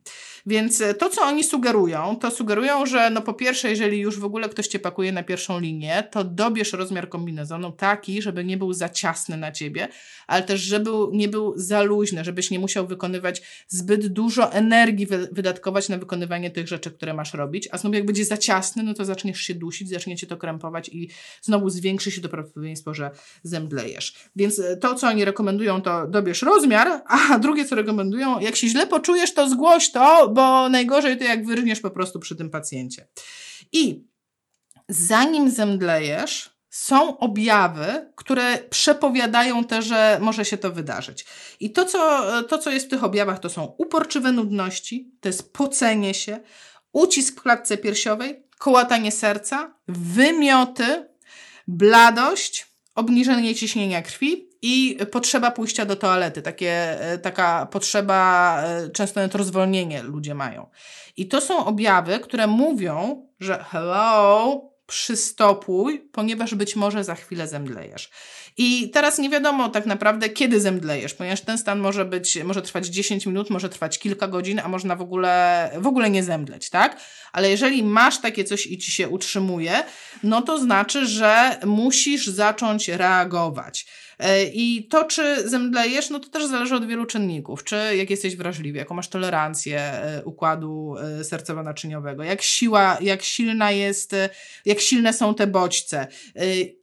[0.46, 4.24] Więc e, to, co oni sugerują, to sugerują, że no po pierwsze, jeżeli już w
[4.24, 8.72] ogóle ktoś cię pakuje na pierwszą linię, to dobierz rozmiar kombinezonu taki, żeby nie był
[8.72, 9.88] za ciasny na ciebie,
[10.26, 15.88] ale też, żeby nie był za luźny, żebyś nie musiał wykonywać zbyt dużo energii wydatkować
[15.88, 19.04] na wykonywanie tych rzeczy, które masz robić, a znowu jak będzie za ciasny, no to
[19.04, 21.08] zaczniesz się dusić, zacznie cię to krępować i
[21.42, 23.10] znowu zwiększy się to prawdopodobieństwo, że
[23.42, 24.14] zemdlejesz.
[24.36, 28.68] Więc e, to, co oni rekomendują, to dobierz rozmiar, a drugie, co rekomendują, jak się
[28.68, 33.08] źle poczujesz, to zgłoś to, bo najgorzej to jak wyrżniesz po prostu przy tym pacjencie.
[33.72, 34.04] I
[34.88, 41.26] zanim zemdlejesz, są objawy, które przepowiadają te, że może się to wydarzyć.
[41.60, 45.52] I to co, to, co jest w tych objawach, to są uporczywe nudności, to jest
[45.52, 46.40] pocenie się,
[46.92, 51.08] ucisk w klatce piersiowej, kołatanie serca, wymioty,
[51.68, 56.42] bladość, obniżenie ciśnienia krwi i potrzeba pójścia do toalety.
[56.42, 60.66] Takie, e, taka potrzeba, e, często nawet rozwolnienie ludzie mają.
[61.16, 68.10] I to są objawy, które mówią, że hello, przystopuj, ponieważ być może za chwilę zemdlejesz.
[68.56, 72.86] I teraz nie wiadomo tak naprawdę, kiedy zemdlejesz, ponieważ ten stan może być, może trwać
[72.86, 77.00] 10 minut, może trwać kilka godzin, a można w ogóle, w ogóle nie zemdleć, tak?
[77.32, 79.84] Ale jeżeli masz takie coś i ci się utrzymuje,
[80.22, 83.86] no to znaczy, że musisz zacząć reagować.
[84.20, 87.64] E, I to, czy zemdlejesz, no to też zależy od wielu czynników.
[87.64, 93.70] Czy jak jesteś wrażliwy, jaką masz tolerancję e, układu e, sercowo-naczyniowego, jak siła, jak silna
[93.70, 94.14] jest,
[94.64, 96.06] jak silne są te bodźce.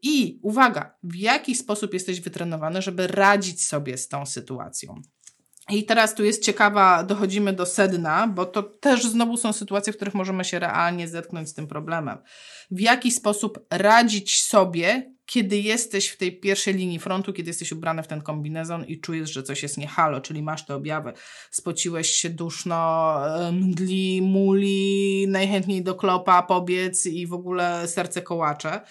[0.02, 5.02] I uwaga, w jaki sposób jesteś wytrenowany, żeby radzić sobie z tą sytuacją.
[5.70, 9.96] I teraz tu jest ciekawa, dochodzimy do sedna, bo to też znowu są sytuacje, w
[9.96, 12.18] których możemy się realnie zetknąć z tym problemem.
[12.72, 18.04] W jaki sposób radzić sobie, kiedy jesteś w tej pierwszej linii frontu, kiedy jesteś ubrany
[18.04, 21.14] w ten kombinezon i czujesz, że coś jest niehalo, czyli masz te objawy,
[21.52, 23.16] spociłeś się duszno,
[23.52, 28.82] mdli, muli, najchętniej do klopa pobiec i w ogóle serce kołacze.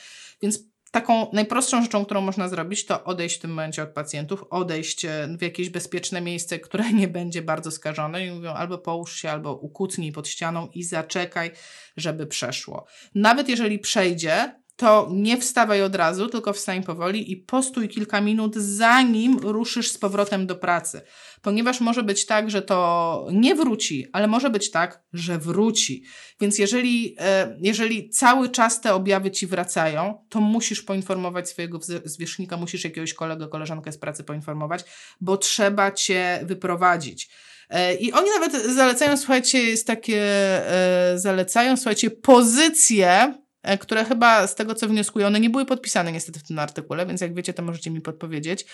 [0.43, 0.61] Więc
[0.91, 5.29] taką najprostszą rzeczą, którą można zrobić, to odejść w tym momencie od pacjentów, odejść e,
[5.39, 9.55] w jakieś bezpieczne miejsce, które nie będzie bardzo skażone i mówią albo połóż się, albo
[9.55, 11.51] ukucnij pod ścianą i zaczekaj,
[11.97, 12.87] żeby przeszło.
[13.15, 18.55] Nawet jeżeli przejdzie, to nie wstawaj od razu, tylko wstań powoli i postój kilka minut,
[18.57, 21.01] zanim ruszysz z powrotem do pracy.
[21.43, 26.05] Ponieważ może być tak, że to nie wróci, ale może być tak, że wróci.
[26.41, 32.57] Więc jeżeli, e, jeżeli cały czas te objawy ci wracają, to musisz poinformować swojego zwierzchnika,
[32.57, 34.85] musisz jakiegoś kolegę, koleżankę z pracy poinformować,
[35.21, 37.31] bo trzeba cię wyprowadzić.
[37.71, 43.35] E, I oni nawet zalecają, słuchajcie, jest takie, e, zalecają, słuchajcie, pozycje,
[43.81, 47.21] które chyba z tego co wnioskuję, one nie były podpisane niestety w tym artykule, więc
[47.21, 48.67] jak wiecie, to możecie mi podpowiedzieć.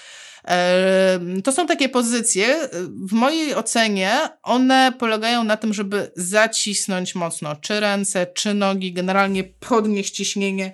[0.48, 2.68] E, to są takie pozycje, e,
[3.08, 4.10] w mojej ocenie
[4.42, 10.72] one polegają na tym, żeby zacisnąć mocno czy ręce, czy nogi, generalnie podnieść ciśnienie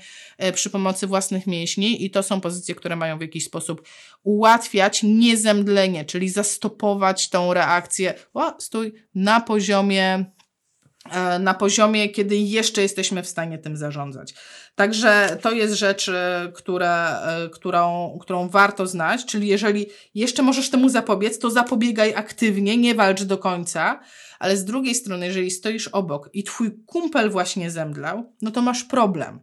[0.54, 3.88] przy pomocy własnych mięśni i to są pozycje, które mają w jakiś sposób
[4.22, 10.37] ułatwiać niezemdlenie, czyli zastopować tą reakcję, o, stój, na poziomie E,
[11.40, 14.34] na poziomie, kiedy jeszcze jesteśmy w stanie tym zarządzać.
[14.74, 20.70] Także to jest rzecz, e, która, e, którą, którą warto znać, czyli jeżeli jeszcze możesz
[20.70, 24.00] temu zapobiec, to zapobiegaj aktywnie, nie walcz do końca,
[24.38, 28.84] ale z drugiej strony, jeżeli stoisz obok i twój kumpel właśnie zemdlał, no to masz
[28.84, 29.40] problem.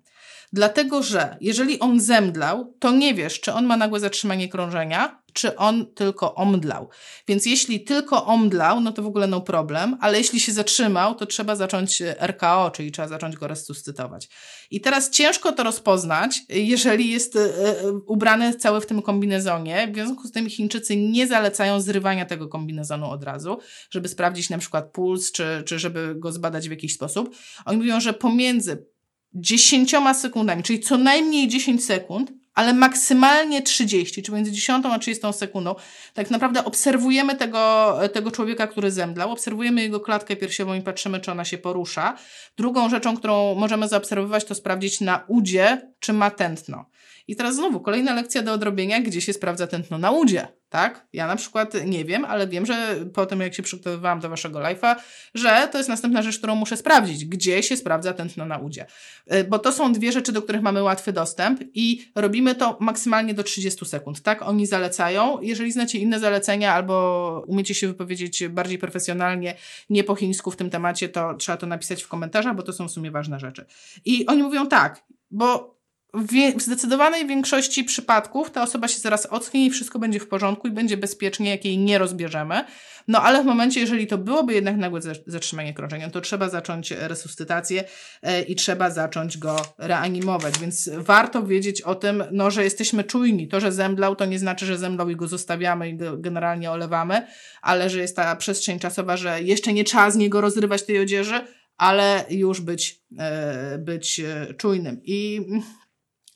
[0.56, 5.56] Dlatego, że jeżeli on zemdlał, to nie wiesz, czy on ma nagłe zatrzymanie krążenia, czy
[5.56, 6.90] on tylko omdlał.
[7.28, 11.26] Więc jeśli tylko omdlał, no to w ogóle no problem, ale jeśli się zatrzymał, to
[11.26, 14.30] trzeba zacząć RKO, czyli trzeba zacząć go resuscytować.
[14.72, 19.88] I teraz ciężko to rozpoznać, jeżeli jest e, e, ubrany cały w tym kombinezonie.
[19.92, 23.60] W związku z tym Chińczycy nie zalecają zrywania tego kombinezonu od razu,
[23.92, 27.36] żeby sprawdzić na przykład puls, czy, czy żeby go zbadać w jakiś sposób.
[27.66, 28.95] Oni mówią, że pomiędzy
[29.36, 35.34] dziesięcioma sekundami, czyli co najmniej 10 sekund, ale maksymalnie 30, czy między 10 a 30
[35.34, 35.76] sekundą,
[36.14, 41.32] tak naprawdę obserwujemy tego, tego człowieka, który zemdlał, obserwujemy jego klatkę piersiową i patrzymy, czy
[41.32, 42.18] ona się porusza.
[42.58, 46.86] Drugą rzeczą, którą możemy zaobserwować, to sprawdzić na udzie, czy ma tętno.
[47.28, 51.08] I teraz znowu kolejna lekcja do odrobienia, gdzie się sprawdza tętno na udzie, tak?
[51.14, 54.60] Ja na przykład nie wiem, ale wiem, że po tym jak się przygotowywałam do waszego
[54.60, 54.96] live'a,
[55.34, 58.86] że to jest następna rzecz, którą muszę sprawdzić, gdzie się sprawdza tętno na udzie.
[59.34, 63.34] Y, bo to są dwie rzeczy, do których mamy łatwy dostęp i robimy to maksymalnie
[63.34, 64.42] do 30 sekund, tak?
[64.42, 65.42] Oni zalecają.
[65.42, 69.56] Jeżeli znacie inne zalecenia albo umiecie się wypowiedzieć bardziej profesjonalnie,
[69.90, 72.88] nie po chińsku w tym temacie, to trzeba to napisać w komentarzach, bo to są
[72.88, 73.66] w sumie ważne rzeczy.
[74.06, 75.75] I oni mówią tak, bo
[76.16, 80.72] w zdecydowanej większości przypadków ta osoba się zaraz ocknie i wszystko będzie w porządku i
[80.72, 82.66] będzie bezpiecznie, jak jej nie rozbierzemy.
[83.08, 87.84] No ale w momencie, jeżeli to byłoby jednak nagłe zatrzymanie krążenia, to trzeba zacząć resuscytację
[88.22, 90.60] e, i trzeba zacząć go reanimować.
[90.60, 93.48] Więc warto wiedzieć o tym, no, że jesteśmy czujni.
[93.48, 97.28] To, że zemdlał, to nie znaczy, że zemdlał i go zostawiamy i go generalnie olewamy,
[97.62, 101.42] ale że jest ta przestrzeń czasowa, że jeszcze nie trzeba z niego rozrywać tej odzieży,
[101.78, 105.02] ale już być, e, być e, czujnym.
[105.04, 105.42] I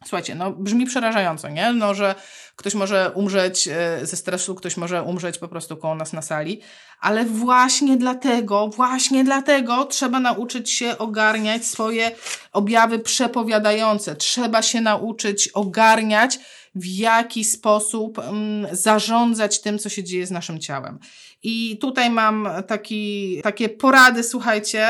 [0.04, 1.74] Słuchajcie, no brzmi przerażająco, nie?
[1.74, 2.16] No, że
[2.56, 6.62] ktoś może umrzeć e, ze stresu, ktoś może umrzeć po prostu koło nas na sali,
[7.00, 12.12] ale właśnie dlatego, właśnie dlatego trzeba nauczyć się ogarniać swoje
[12.52, 14.16] objawy przepowiadające.
[14.16, 16.40] Trzeba się nauczyć ogarniać,
[16.76, 21.00] w jaki sposób mm, zarządzać tym, co się dzieje z naszym ciałem.
[21.44, 24.88] I tutaj mam taki, takie porady, słuchajcie,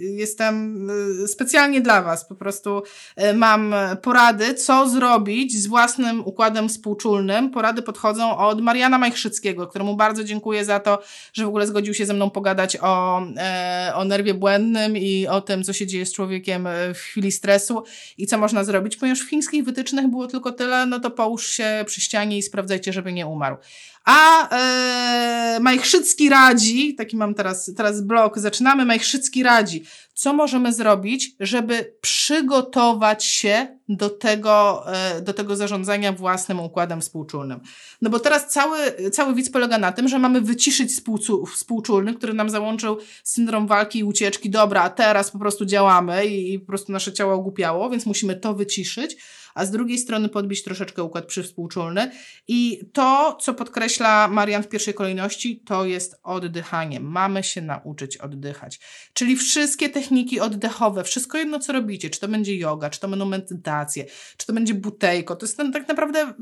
[0.00, 0.86] jestem
[1.24, 2.82] y, specjalnie dla Was, po prostu
[3.22, 7.50] y, mam porady, co zrobić z własnym układem współczulnym.
[7.50, 12.06] Porady podchodzą od Mariana Majchrzyckiego, któremu bardzo dziękuję za to, że w ogóle zgodził się
[12.06, 16.12] ze mną pogadać o, e, o nerwie błędnym i o tym, co się dzieje z
[16.12, 17.84] człowiekiem w chwili stresu
[18.18, 21.84] i co można zrobić, ponieważ w chińskich wytycznych było tylko tyle, no to połóż się
[21.86, 23.56] przy ścianie i sprawdzajcie, żeby nie umarł.
[24.08, 29.84] A e, Majchrzycki radzi, taki mam teraz, teraz blok, zaczynamy, Majchrzycki radzi,
[30.14, 37.60] co możemy zrobić, żeby przygotować się do tego, e, do tego zarządzania własnym układem współczulnym.
[38.02, 38.78] No bo teraz cały,
[39.12, 40.90] cały widz polega na tym, że mamy wyciszyć
[41.54, 44.50] współczulny, który nam załączył syndrom walki i ucieczki.
[44.50, 48.54] Dobra, teraz po prostu działamy i, i po prostu nasze ciało ogłupiało, więc musimy to
[48.54, 49.16] wyciszyć
[49.58, 52.10] a z drugiej strony podbić troszeczkę układ przywspółczulny.
[52.48, 57.00] I to, co podkreśla Marian w pierwszej kolejności, to jest oddychanie.
[57.00, 58.80] Mamy się nauczyć oddychać.
[59.12, 63.24] Czyli wszystkie techniki oddechowe, wszystko jedno, co robicie, czy to będzie yoga, czy to będą
[63.24, 64.04] medytacje,
[64.36, 66.36] czy to będzie butejko, to jest tak naprawdę mm,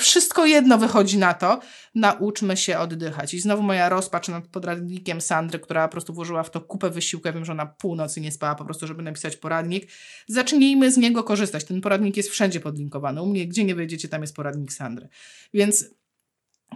[0.00, 1.60] wszystko jedno wychodzi na to.
[1.94, 3.34] Nauczmy się oddychać.
[3.34, 7.28] I znowu moja rozpacz nad podradnikiem Sandry, która po prostu włożyła w to kupę wysiłku.
[7.28, 9.88] Ja wiem, że ona północy nie spała po prostu, żeby napisać poradnik.
[10.26, 11.64] Zacznijmy z niego korzystać.
[11.64, 13.22] Ten poradnik jest wszędzie podlinkowany.
[13.22, 15.08] U mnie, gdzie nie wejdziecie, tam jest poradnik Sandry.
[15.54, 15.84] Więc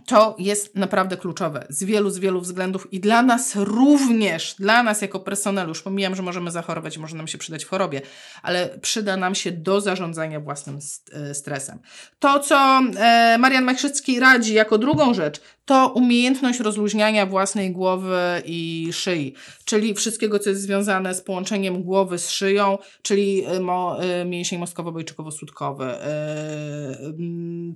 [0.07, 5.03] to jest naprawdę kluczowe z wielu, z wielu względów i dla nas również, dla nas
[5.03, 8.03] jako personelu, już pomijam, że możemy zachorować, może nam się przydać w chorobie,
[8.43, 10.79] ale przyda nam się do zarządzania własnym
[11.13, 11.79] e, stresem.
[12.19, 18.89] To, co e, Marian Majchrzycki radzi jako drugą rzecz, to umiejętność rozluźniania własnej głowy i
[18.93, 23.97] szyi, czyli wszystkiego, co jest związane z połączeniem głowy z szyją, czyli e, mo,
[24.27, 25.95] mięsień moskowo-bojczykowo-sutkowy,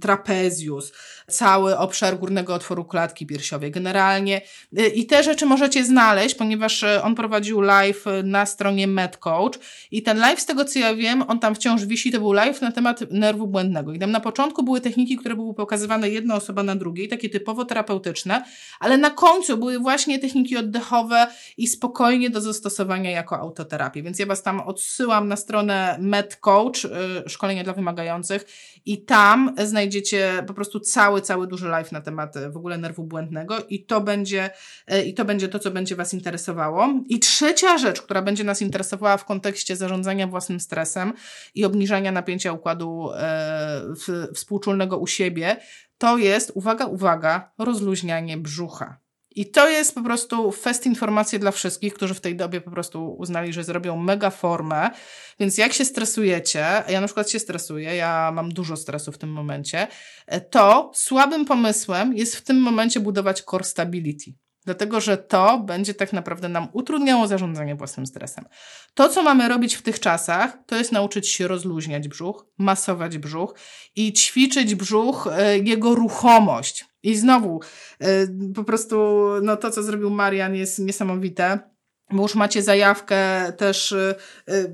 [0.00, 0.92] trapezjus,
[1.30, 3.70] cały obszar górnego otworu klatki piersiowej.
[3.70, 4.40] Generalnie
[4.78, 9.34] y, i te rzeczy możecie znaleźć, ponieważ y, on prowadził live y, na stronie MedCoach
[9.90, 12.60] i ten live, z tego co ja wiem, on tam wciąż wisi, to był live
[12.60, 13.92] na temat nerwu błędnego.
[13.92, 17.64] I tam na początku były techniki, które były pokazywane jedna osoba na drugiej, takie typowo
[17.64, 17.83] terapeutyczne,
[18.80, 21.26] ale na końcu były właśnie techniki oddechowe
[21.56, 24.02] i spokojnie do zastosowania jako autoterapii.
[24.02, 26.74] Więc ja Was tam odsyłam na stronę MedCoach,
[27.26, 28.44] szkolenia dla wymagających
[28.86, 33.04] i tam znajdziecie po prostu cały, cały duży live na temat e, w ogóle nerwu
[33.04, 34.50] błędnego i to będzie,
[34.86, 36.88] e, i to będzie to, co będzie Was interesowało.
[37.08, 41.12] I trzecia rzecz, która będzie nas interesowała w kontekście zarządzania własnym stresem
[41.54, 43.82] i obniżania napięcia układu e,
[44.34, 45.56] współczulnego u siebie,
[45.98, 49.03] to jest, uwaga, uwaga, rozluźnianie brzucha.
[49.34, 53.14] I to jest po prostu fest informacji dla wszystkich, którzy w tej dobie po prostu
[53.18, 54.90] uznali, że zrobią mega formę.
[55.40, 59.32] Więc jak się stresujecie, ja na przykład się stresuję, ja mam dużo stresu w tym
[59.32, 59.86] momencie,
[60.50, 64.34] to słabym pomysłem jest w tym momencie budować core stability.
[64.64, 68.44] Dlatego, że to będzie tak naprawdę nam utrudniało zarządzanie własnym stresem.
[68.94, 73.54] To, co mamy robić w tych czasach, to jest nauczyć się rozluźniać brzuch, masować brzuch
[73.96, 76.93] i ćwiczyć brzuch, e, jego ruchomość.
[77.04, 77.60] I znowu,
[78.00, 78.96] e, po prostu,
[79.42, 81.74] no to, co zrobił Marian, jest niesamowite
[82.10, 84.14] bo już macie zajawkę też y,
[84.48, 84.72] y,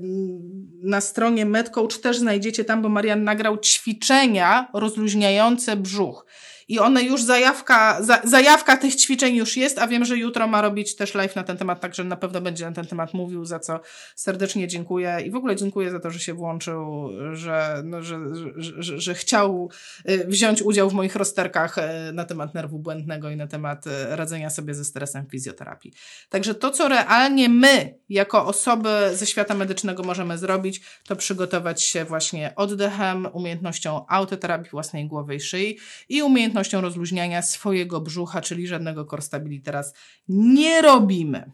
[0.83, 6.25] na stronie MedCoach też znajdziecie tam, bo Marian nagrał ćwiczenia rozluźniające brzuch.
[6.71, 10.61] I one już zajawka, za, zajawka tych ćwiczeń już jest, a wiem, że jutro ma
[10.61, 13.59] robić też live na ten temat, także na pewno będzie na ten temat mówił, za
[13.59, 13.79] co
[14.15, 15.17] serdecznie dziękuję.
[15.25, 18.19] I w ogóle dziękuję za to, że się włączył, że, no, że,
[18.55, 19.69] że, że, że chciał
[20.09, 21.81] y, wziąć udział w moich rozterkach y,
[22.13, 25.93] na temat nerwu błędnego i na temat y, radzenia sobie ze stresem w fizjoterapii.
[26.29, 32.05] Także to, co realnie my, jako osoby ze świata medycznego możemy zrobić, to przygotować się
[32.05, 35.77] właśnie oddechem, umiejętnością autoterapii własnej głowy i szyi
[36.09, 39.93] i umiejętnością umiejętnością rozluźniania swojego brzucha, czyli żadnego core stability teraz
[40.27, 41.51] nie robimy.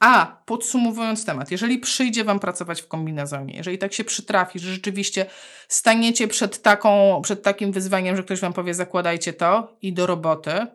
[0.00, 5.26] A podsumowując temat, jeżeli przyjdzie Wam pracować w kombinezonie, jeżeli tak się przytrafi, że rzeczywiście
[5.68, 10.66] staniecie przed, taką, przed takim wyzwaniem, że ktoś Wam powie zakładajcie to i do roboty,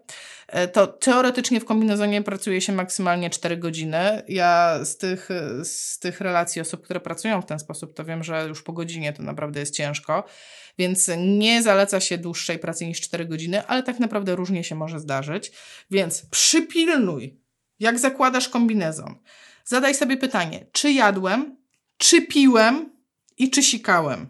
[0.73, 4.23] to teoretycznie w kombinezonie pracuje się maksymalnie 4 godziny.
[4.27, 5.29] Ja z tych,
[5.63, 9.13] z tych relacji osób, które pracują w ten sposób, to wiem, że już po godzinie
[9.13, 10.23] to naprawdę jest ciężko
[10.77, 14.99] więc nie zaleca się dłuższej pracy niż 4 godziny, ale tak naprawdę różnie się może
[14.99, 15.51] zdarzyć.
[15.91, 17.39] Więc przypilnuj,
[17.79, 19.15] jak zakładasz kombinezon.
[19.65, 21.57] Zadaj sobie pytanie, czy jadłem,
[21.97, 22.89] czy piłem
[23.37, 24.27] i czy sikałem.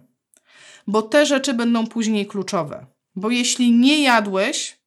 [0.87, 2.85] Bo te rzeczy będą później kluczowe.
[3.15, 4.77] Bo jeśli nie jadłeś,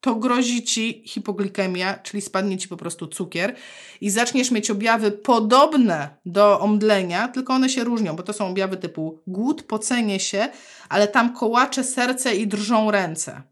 [0.00, 3.54] to grozi ci hipoglikemia, czyli spadnie ci po prostu cukier
[4.00, 8.76] i zaczniesz mieć objawy podobne do omdlenia, tylko one się różnią, bo to są objawy
[8.76, 10.48] typu głód, pocenie się,
[10.88, 13.42] ale tam kołacze serce i drżą ręce.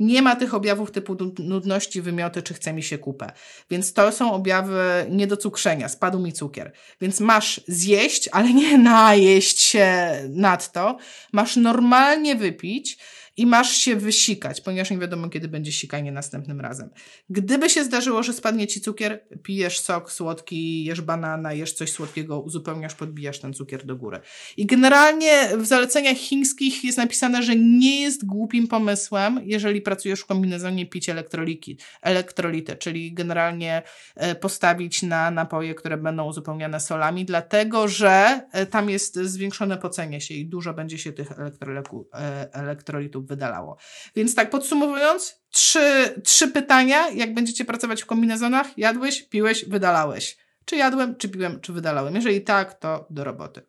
[0.00, 3.32] Nie ma tych objawów typu nudności, wymioty, czy chce mi się kupę.
[3.70, 6.72] Więc to są objawy niedocukrzenia, spadł mi cukier.
[7.00, 10.96] Więc masz zjeść, ale nie najeść się nadto.
[11.32, 12.98] Masz normalnie wypić,
[13.40, 16.90] i masz się wysikać, ponieważ nie wiadomo, kiedy będzie sikanie następnym razem.
[17.30, 22.40] Gdyby się zdarzyło, że spadnie ci cukier, pijesz sok słodki, jesz banana, jesz coś słodkiego,
[22.40, 24.20] uzupełniasz, podbijasz ten cukier do góry.
[24.56, 30.26] I generalnie w zaleceniach chińskich jest napisane, że nie jest głupim pomysłem, jeżeli pracujesz w
[30.26, 33.82] kombinezonie, pić elektroliki, elektrolity, czyli generalnie
[34.16, 40.20] e, postawić na napoje, które będą uzupełniane solami, dlatego że e, tam jest zwiększone pocenie
[40.20, 43.76] się i dużo będzie się tych e, elektrolitów wydalało.
[44.16, 50.36] Więc tak podsumowując, trzy, trzy pytania, jak będziecie pracować w kombinezonach, jadłeś, piłeś, wydalałeś.
[50.64, 52.14] Czy jadłem, czy piłem, czy wydalałem?
[52.14, 53.62] Jeżeli tak, to do roboty.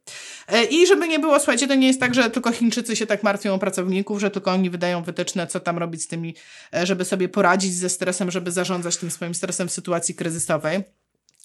[0.47, 3.23] E, I żeby nie było, słuchajcie, to nie jest tak, że tylko Chińczycy się tak
[3.23, 6.35] martwią o pracowników, że tylko oni wydają wytyczne, co tam robić z tymi,
[6.73, 10.83] e, żeby sobie poradzić ze stresem, żeby zarządzać tym swoim stresem w sytuacji kryzysowej.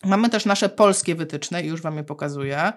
[0.04, 2.72] Mamy też nasze polskie wytyczne już Wam je pokazuję.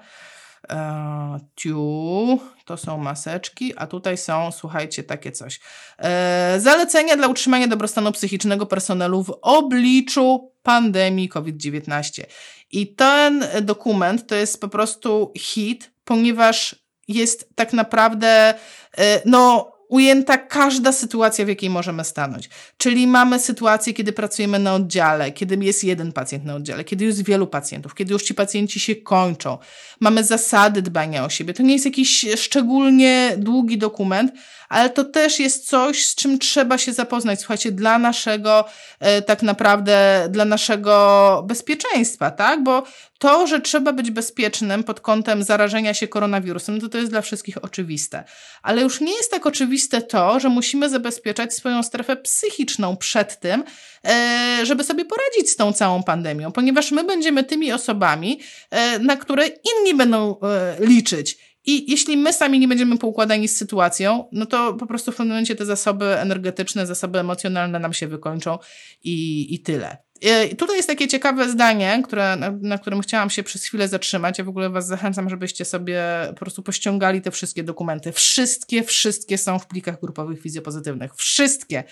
[0.70, 5.60] E, tiu, to są maseczki, a tutaj są, słuchajcie, takie coś.
[5.98, 12.24] E, zalecenia dla utrzymania dobrostanu psychicznego personelu w obliczu pandemii COVID-19.
[12.72, 16.76] I ten dokument to jest po prostu hit, ponieważ
[17.08, 18.54] jest tak naprawdę,
[18.98, 22.50] e, no, ujęta każda sytuacja, w jakiej możemy stanąć.
[22.78, 27.26] Czyli mamy sytuację, kiedy pracujemy na oddziale, kiedy jest jeden pacjent na oddziale, kiedy jest
[27.26, 29.58] wielu pacjentów, kiedy już ci pacjenci się kończą.
[30.00, 31.54] Mamy zasady dbania o siebie.
[31.54, 34.32] To nie jest jakiś szczególnie długi dokument,
[34.70, 38.66] ale to też jest coś, z czym trzeba się zapoznać, słuchajcie, dla naszego,
[39.00, 42.64] e, tak naprawdę, dla naszego bezpieczeństwa, tak?
[42.64, 42.84] Bo
[43.20, 47.64] to, że trzeba być bezpiecznym pod kątem zarażenia się koronawirusem, to to jest dla wszystkich
[47.64, 48.24] oczywiste.
[48.64, 53.64] Ale już nie jest tak oczywiste to, że musimy zabezpieczać swoją strefę psychiczną przed tym,
[54.06, 58.40] e, żeby sobie poradzić z tą całą pandemią, ponieważ my będziemy tymi osobami,
[58.70, 60.36] e, na które inni będą
[60.80, 61.49] liczyć.
[61.70, 65.28] I jeśli my sami nie będziemy poukładani z sytuacją, no to po prostu w pewnym
[65.28, 68.58] momencie te zasoby energetyczne, zasoby emocjonalne nam się wykończą
[69.04, 69.98] i, i tyle.
[70.22, 74.38] I tutaj jest takie ciekawe zdanie, które, na, na, którym chciałam się przez chwilę zatrzymać.
[74.38, 78.12] Ja w ogóle Was zachęcam, żebyście sobie po prostu pościągali te wszystkie dokumenty.
[78.12, 81.16] Wszystkie, wszystkie są w plikach grupowych fizjopozytywnych.
[81.16, 81.84] Wszystkie.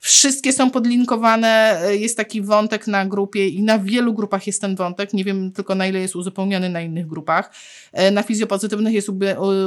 [0.00, 1.80] Wszystkie są podlinkowane.
[1.90, 5.14] Jest taki wątek na grupie i na wielu grupach jest ten wątek.
[5.14, 7.52] Nie wiem tylko na ile jest uzupełniony na innych grupach.
[7.92, 9.08] E, na fizjopozytywnych jest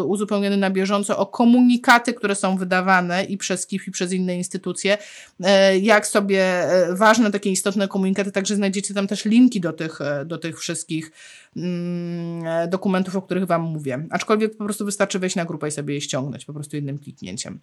[0.06, 4.98] uzupełniony na bieżąco o komunikaty, które są wydawane i przez KIF i przez inne instytucje.
[5.44, 9.74] E, jak sobie e, ważne takie istotne komunikaty komunikaty, także znajdziecie tam też linki do
[9.74, 11.12] tych, e, do tych wszystkich
[11.56, 14.08] mm, e, dokumentów, o których Wam mówię.
[14.10, 17.60] Aczkolwiek po prostu wystarczy wejść na grupę i sobie je ściągnąć po prostu jednym kliknięciem.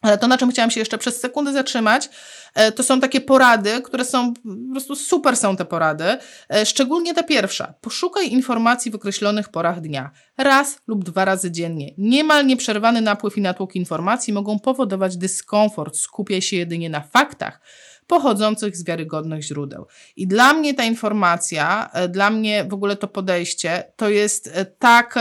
[0.00, 2.10] Ale to, na czym chciałam się jeszcze przez sekundę zatrzymać,
[2.54, 6.04] e, to są takie porady, które są, po prostu super są te porady.
[6.48, 7.74] E, szczególnie ta pierwsza.
[7.80, 10.10] Poszukaj informacji w określonych porach dnia.
[10.38, 11.94] Raz lub dwa razy dziennie.
[11.98, 15.96] Niemal nieprzerwany napływ i natłok informacji mogą powodować dyskomfort.
[15.96, 17.60] Skupiaj się jedynie na faktach
[18.06, 19.86] pochodzących z wiarygodnych źródeł.
[20.16, 25.18] I dla mnie ta informacja, e, dla mnie w ogóle to podejście, to jest tak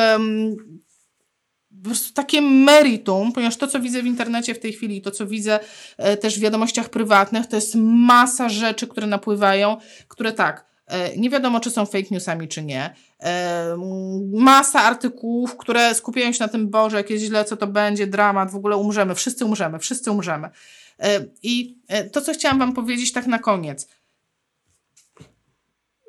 [1.83, 5.27] po prostu takie meritum, ponieważ to, co widzę w internecie w tej chwili, to, co
[5.27, 5.59] widzę
[5.97, 9.77] e, też w wiadomościach prywatnych, to jest masa rzeczy, które napływają,
[10.07, 12.95] które tak, e, nie wiadomo, czy są fake newsami, czy nie.
[13.19, 13.77] E,
[14.33, 18.55] masa artykułów, które skupiają się na tym, Boże, jakieś źle, co to będzie, dramat, w
[18.55, 20.49] ogóle umrzemy, wszyscy umrzemy, wszyscy umrzemy.
[21.43, 21.77] I
[22.11, 23.87] to, co chciałam Wam powiedzieć tak na koniec.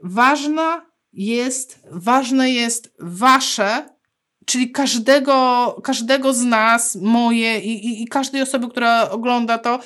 [0.03, 3.99] Ważna jest, ważne jest Wasze
[4.47, 9.80] Czyli każdego, każdego z nas, moje i, i, i każdej osoby, która ogląda to,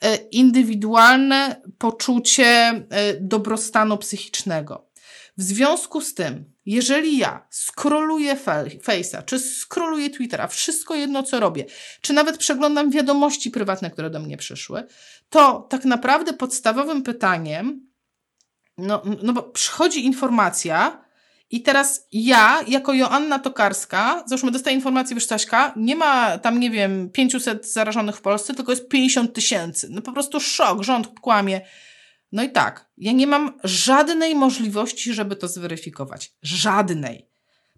[0.00, 2.84] e, indywidualne poczucie e,
[3.20, 4.86] dobrostanu psychicznego.
[5.36, 8.36] W związku z tym, jeżeli ja scrolluję
[8.86, 11.64] Face'a, czy scrolluję Twittera, wszystko jedno co robię,
[12.00, 14.86] czy nawet przeglądam wiadomości prywatne, które do mnie przyszły,
[15.30, 17.90] to tak naprawdę podstawowym pytaniem,
[18.78, 21.05] no, no bo przychodzi informacja,
[21.50, 26.70] i teraz ja, jako Joanna Tokarska, załóżmy, dostaję informację, wiesz, Staśka, nie ma tam, nie
[26.70, 29.88] wiem, 500 zarażonych w Polsce, tylko jest 50 tysięcy.
[29.90, 31.60] No po prostu szok, rząd kłamie.
[32.32, 36.32] No i tak, ja nie mam żadnej możliwości, żeby to zweryfikować.
[36.42, 37.35] Żadnej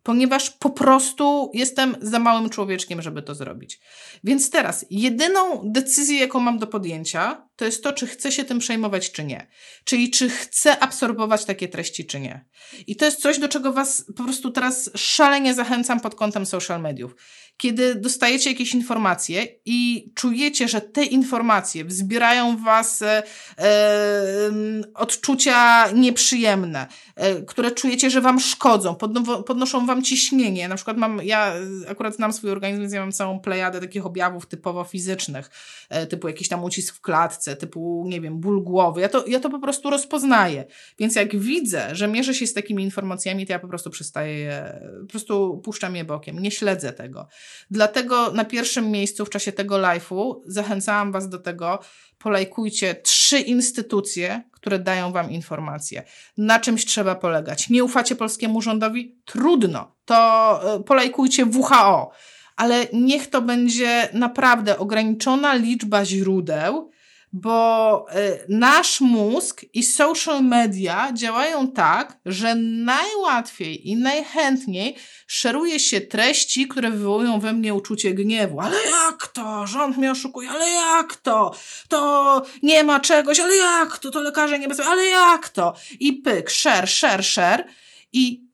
[0.09, 3.81] ponieważ po prostu jestem za małym człowieczkiem, żeby to zrobić.
[4.25, 8.59] Więc teraz, jedyną decyzję, jaką mam do podjęcia, to jest to, czy chcę się tym
[8.59, 9.47] przejmować, czy nie.
[9.85, 12.45] Czyli czy chcę absorbować takie treści, czy nie.
[12.87, 16.81] I to jest coś, do czego Was po prostu teraz szalenie zachęcam pod kątem social
[16.81, 17.15] mediów
[17.59, 23.23] kiedy dostajecie jakieś informacje i czujecie, że te informacje wzbierają w was e,
[23.59, 24.51] e,
[24.95, 26.87] odczucia nieprzyjemne,
[27.17, 30.69] e, które czujecie, że wam szkodzą, podno, podnoszą wam ciśnienie.
[30.69, 31.55] Na przykład mam, ja
[31.89, 35.51] akurat znam swój organizm, więc ja mam całą plejadę takich objawów typowo fizycznych,
[35.89, 39.01] e, typu jakiś tam ucisk w klatce, typu, nie wiem, ból głowy.
[39.01, 40.65] Ja to, ja to po prostu rozpoznaję.
[40.99, 45.07] Więc jak widzę, że mierzę się z takimi informacjami, to ja po prostu przestaję, po
[45.07, 47.29] prostu puszczam je bokiem, nie śledzę tego.
[47.71, 51.79] Dlatego na pierwszym miejscu w czasie tego live'u zachęcałam Was do tego,
[52.19, 56.03] polajkujcie trzy instytucje, które dają Wam informacje.
[56.37, 57.71] Na czymś trzeba polegać.
[57.71, 59.19] Nie ufacie polskiemu rządowi?
[59.25, 59.97] Trudno.
[60.05, 62.11] To e, polajkujcie WHO.
[62.57, 66.91] Ale niech to będzie naprawdę ograniczona liczba źródeł,
[67.33, 76.01] bo y, nasz mózg i social media działają tak, że najłatwiej i najchętniej szeruje się
[76.01, 78.61] treści, które wywołują we mnie uczucie gniewu.
[78.61, 79.67] Ale jak to?
[79.67, 81.55] Rząd mnie oszukuje, ale jak to?
[81.89, 84.11] To nie ma czegoś, ale jak to?
[84.11, 85.75] To lekarze niebezpieczni, ale jak to?
[86.01, 87.65] I pyk, share, share, share.
[88.13, 88.49] I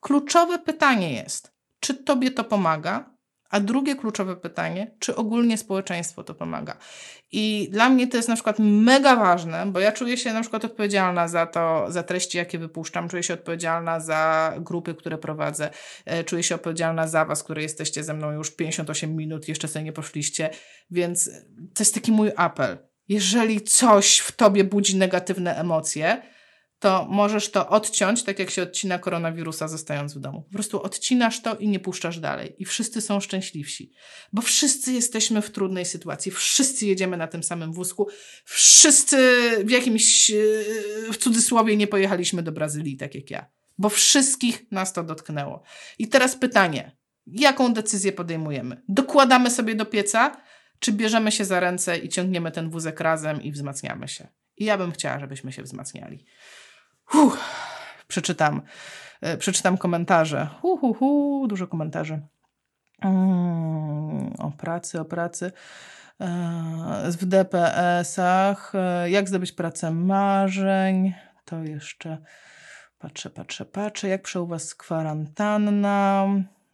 [0.00, 3.09] kluczowe pytanie jest, czy tobie to pomaga?
[3.50, 6.76] A drugie kluczowe pytanie, czy ogólnie społeczeństwo to pomaga?
[7.32, 10.64] I dla mnie to jest na przykład mega ważne, bo ja czuję się na przykład
[10.64, 15.70] odpowiedzialna za to, za treści, jakie wypuszczam, czuję się odpowiedzialna za grupy, które prowadzę,
[16.04, 19.84] e, czuję się odpowiedzialna za Was, które jesteście ze mną już 58 minut, jeszcze sobie
[19.84, 20.50] nie poszliście,
[20.90, 21.30] więc
[21.74, 22.78] to jest taki mój apel.
[23.08, 26.22] Jeżeli coś w Tobie budzi negatywne emocje,
[26.80, 30.42] to możesz to odciąć, tak jak się odcina koronawirusa zostając w domu.
[30.42, 32.54] Po prostu odcinasz to i nie puszczasz dalej.
[32.58, 33.92] I wszyscy są szczęśliwsi.
[34.32, 36.32] Bo wszyscy jesteśmy w trudnej sytuacji.
[36.32, 38.08] Wszyscy jedziemy na tym samym wózku.
[38.44, 39.16] Wszyscy
[39.64, 40.30] w jakimś,
[41.12, 43.46] w cudzysłowie, nie pojechaliśmy do Brazylii, tak jak ja.
[43.78, 45.62] Bo wszystkich nas to dotknęło.
[45.98, 46.96] I teraz pytanie.
[47.26, 48.82] Jaką decyzję podejmujemy?
[48.88, 50.42] Dokładamy sobie do pieca,
[50.78, 54.28] czy bierzemy się za ręce i ciągniemy ten wózek razem i wzmacniamy się?
[54.56, 56.24] I ja bym chciała, żebyśmy się wzmacniali.
[57.14, 57.38] Uff,
[58.08, 58.62] przeczytam,
[59.20, 60.48] e, przeczytam komentarze.
[60.60, 62.20] Hu, hu, hu, dużo komentarzy.
[63.02, 65.52] Mm, o pracy, o pracy.
[66.20, 68.72] E, w DPS-ach.
[68.74, 71.14] E, jak zdobyć pracę marzeń?
[71.44, 72.18] To jeszcze
[72.98, 74.08] patrzę, patrzę, patrzę.
[74.08, 76.26] Jak przeł Was kwarantanna?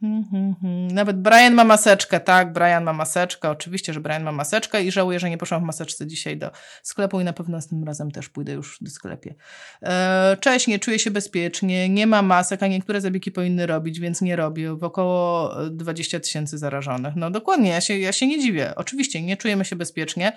[0.02, 0.88] Mhm.
[0.88, 5.20] Nawet Brian ma maseczkę, tak, Brian ma maseczkę, oczywiście, że Brian ma maseczkę i żałuję,
[5.20, 6.50] że nie poszłam w maseczce dzisiaj do
[6.82, 9.34] sklepu i na pewno następnym razem też pójdę już do sklepie.
[9.82, 14.22] E, cześć, nie czuję się bezpiecznie, nie ma masek, a niektóre zabiegi powinny robić, więc
[14.22, 14.74] nie robię.
[14.74, 17.16] W około 20 tysięcy zarażonych.
[17.16, 18.72] No dokładnie, ja się, ja się nie dziwię.
[18.76, 20.32] Oczywiście, nie czujemy się bezpiecznie,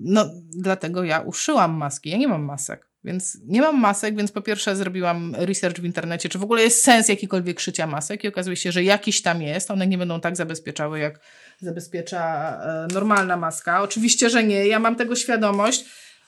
[0.00, 2.91] no dlatego ja uszyłam maski, ja nie mam masek.
[3.04, 6.84] Więc nie mam masek, więc po pierwsze zrobiłam research w internecie, czy w ogóle jest
[6.84, 9.70] sens jakikolwiek szycia masek i okazuje się, że jakiś tam jest.
[9.70, 11.20] One nie będą tak zabezpieczały jak
[11.60, 13.82] zabezpiecza e, normalna maska.
[13.82, 15.84] Oczywiście, że nie, ja mam tego świadomość,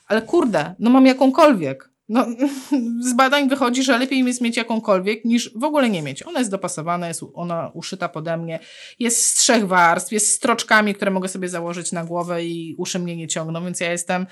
[0.07, 1.89] ale kurde, no mam jakąkolwiek.
[2.09, 2.25] No,
[3.09, 6.23] z badań wychodzi, że lepiej mi jest mieć jakąkolwiek, niż w ogóle nie mieć.
[6.23, 8.59] Ona jest dopasowana, jest ona uszyta pode mnie,
[8.99, 12.99] jest z trzech warstw, jest z stroczkami, które mogę sobie założyć na głowę i uszy
[12.99, 14.25] mnie nie ciągną, więc ja jestem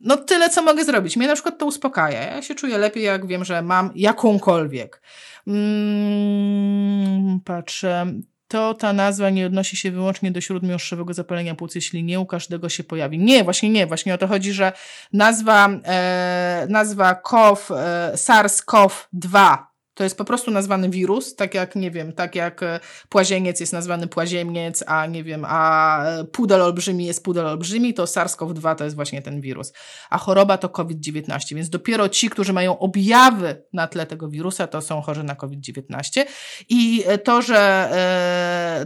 [0.00, 1.16] no tyle, co mogę zrobić.
[1.16, 2.22] Mnie na przykład to uspokaja.
[2.22, 5.02] Ja się czuję lepiej, jak wiem, że mam jakąkolwiek.
[5.46, 8.06] Mm, patrzę.
[8.48, 12.68] To ta nazwa nie odnosi się wyłącznie do śródmiąższowego zapalenia płuc, jeśli nie u każdego
[12.68, 13.18] się pojawi.
[13.18, 13.86] Nie, właśnie nie.
[13.86, 14.72] Właśnie o to chodzi, że
[15.12, 19.56] nazwa, e, nazwa e, SARS-CoV-2
[20.00, 23.72] to jest po prostu nazwany wirus, tak jak, nie wiem, tak jak e, płazieniec jest
[23.72, 28.84] nazwany płaziemiec, a nie wiem, a e, pudel olbrzymi jest pudel olbrzymi, to SARS-CoV-2 to
[28.84, 29.72] jest właśnie ten wirus.
[30.10, 34.80] A choroba to COVID-19, więc dopiero ci, którzy mają objawy na tle tego wirusa, to
[34.80, 36.24] są chorzy na COVID-19.
[36.68, 37.90] I e, to, że,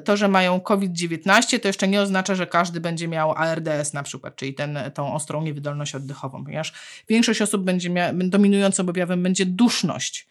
[0.04, 4.36] to, że mają COVID-19, to jeszcze nie oznacza, że każdy będzie miał ARDS na przykład,
[4.36, 6.72] czyli ten, tą ostrą niewydolność oddechową, ponieważ
[7.08, 10.28] większość osób będzie miała, dominującym objawem będzie duszność.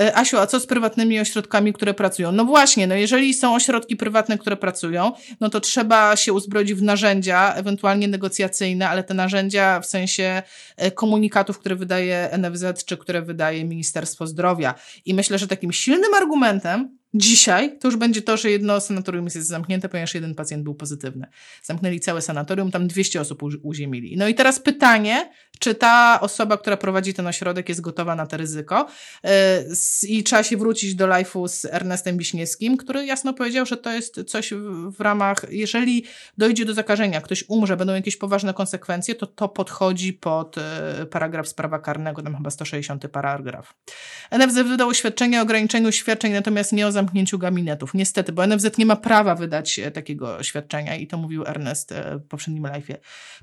[0.00, 2.32] E, Asiu, a co z prywatnymi ośrodkami, które pracują?
[2.32, 6.82] No właśnie, no jeżeli są ośrodki prywatne, które pracują, no to trzeba się uzbroić w
[6.82, 10.42] narzędzia, ewentualnie negocjacyjne, ale te narzędzia w sensie
[10.76, 14.74] e, komunikatów, które wydaje NFZ, czy które wydaje Ministerstwo Zdrowia.
[15.04, 19.36] I myślę, że takim silnym argumentem Dzisiaj to już będzie to, że jedno sanatorium jest
[19.36, 21.26] zamknięte, ponieważ jeden pacjent był pozytywny.
[21.62, 24.16] Zamknęli całe sanatorium, tam 200 osób uziemili.
[24.16, 28.36] No i teraz pytanie, czy ta osoba, która prowadzi ten ośrodek jest gotowa na to
[28.36, 28.86] ryzyko
[29.24, 29.30] yy,
[30.08, 34.24] i trzeba się wrócić do live'u z Ernestem Wiśniewskim, który jasno powiedział, że to jest
[34.26, 34.52] coś
[34.96, 36.04] w ramach, jeżeli
[36.38, 41.48] dojdzie do zakażenia, ktoś umrze, będą jakieś poważne konsekwencje, to to podchodzi pod yy, paragraf
[41.48, 43.74] sprawa karnego, tam chyba 160 paragraf.
[44.38, 47.03] NFZ wydał oświadczenie o ograniczeniu świadczeń, natomiast nie o zamknięciu
[47.38, 47.94] gabinetów.
[47.94, 52.18] Niestety, bo NFZ nie ma prawa wydać e, takiego świadczenia i to mówił Ernest e,
[52.18, 52.96] w poprzednim live'ie.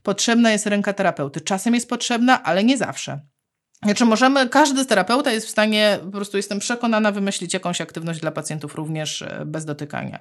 [0.04, 1.42] Potrzebna jest ręka terapeuty.
[1.42, 3.20] Czasem jest potrzebna, ale nie zawsze.
[3.84, 8.32] Znaczy możemy, każdy terapeuta jest w stanie, po prostu jestem przekonana, wymyślić jakąś aktywność dla
[8.32, 10.20] pacjentów również e, bez dotykania.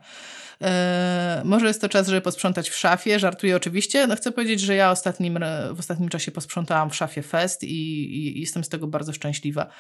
[0.61, 4.07] Eee, może jest to czas, żeby posprzątać w szafie, żartuję oczywiście.
[4.07, 5.39] No chcę powiedzieć, że ja ostatnim,
[5.73, 9.71] w ostatnim czasie posprzątałam w szafie fest i, i jestem z tego bardzo szczęśliwa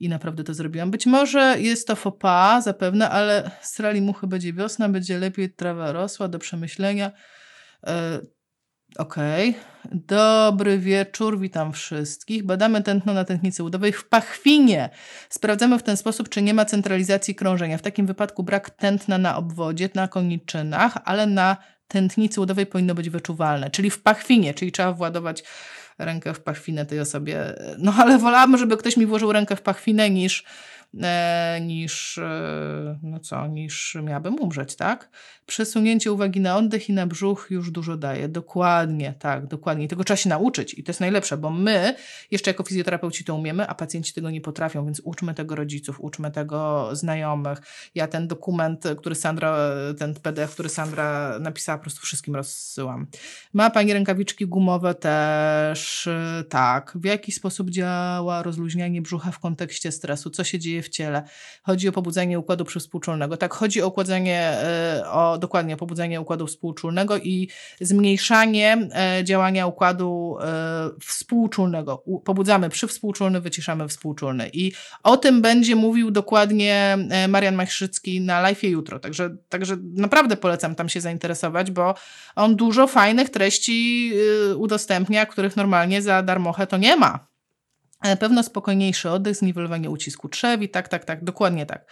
[0.00, 0.90] i naprawdę to zrobiłam.
[0.90, 5.92] Być może jest to faux pas, zapewne, ale strali muchy będzie wiosna, będzie lepiej, trawa
[5.92, 7.12] rosła, do przemyślenia.
[7.86, 8.20] E,
[8.98, 9.50] Okej.
[9.50, 10.00] Okay.
[10.06, 12.46] Dobry wieczór, witam wszystkich.
[12.46, 14.90] Badamy tętno na tętnicy udowej w pachwinie.
[15.28, 17.78] Sprawdzamy w ten sposób, czy nie ma centralizacji krążenia.
[17.78, 21.56] W takim wypadku brak tętna na obwodzie, na koniczynach, ale na
[21.88, 25.44] tętnicy udowej powinno być wyczuwalne, czyli w pachwinie, czyli trzeba władować
[25.98, 27.54] rękę w pachwinę tej osobie.
[27.78, 30.44] No ale wolałabym, żeby ktoś mi włożył rękę w pachwinę niż
[31.02, 35.08] E, niż, e, no co, niż miałabym umrzeć, tak?
[35.46, 38.28] Przesunięcie uwagi na oddech i na brzuch już dużo daje.
[38.28, 39.84] Dokładnie, tak, dokładnie.
[39.84, 41.94] I tego trzeba się nauczyć i to jest najlepsze, bo my
[42.30, 46.30] jeszcze jako fizjoterapeuci to umiemy, a pacjenci tego nie potrafią, więc uczmy tego rodziców, uczmy
[46.30, 47.58] tego znajomych.
[47.94, 49.56] Ja ten dokument, który Sandra,
[49.98, 53.06] ten PDF, który Sandra napisała, po prostu wszystkim rozsyłam.
[53.52, 56.08] Ma Pani rękawiczki gumowe też,
[56.48, 56.92] tak.
[56.94, 60.30] W jaki sposób działa rozluźnianie brzucha w kontekście stresu?
[60.30, 61.22] Co się dzieje w ciele.
[61.62, 63.36] Chodzi o pobudzenie układu przywspółczulnego.
[63.36, 65.02] Tak, chodzi o układzenie, e,
[65.38, 67.48] dokładnie pobudzenie układu współczulnego i
[67.80, 72.04] zmniejszanie e, działania układu e, współczulnego.
[72.24, 74.50] Pobudzamy przywspółczulny, wyciszamy współczulny.
[74.52, 74.72] I
[75.02, 78.98] o tym będzie mówił dokładnie Marian Majszycki na live jutro.
[78.98, 81.94] Także, także naprawdę polecam tam się zainteresować, bo
[82.36, 84.12] on dużo fajnych treści
[84.56, 87.34] udostępnia, których normalnie za darmochę to nie ma.
[88.04, 91.86] E, pewno spokojniejszy oddech, zniwelowanie ucisku trzewi, tak, tak, tak, dokładnie tak.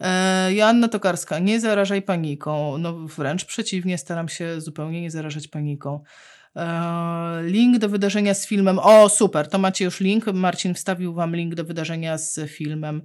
[0.00, 2.78] E, Joanna Tokarska, nie zarażaj paniką.
[2.78, 6.02] No wręcz przeciwnie, staram się zupełnie nie zarażać paniką.
[6.56, 8.78] E, link do wydarzenia z filmem.
[8.78, 10.26] O, super, to macie już link.
[10.26, 13.02] Marcin wstawił wam link do wydarzenia z filmem.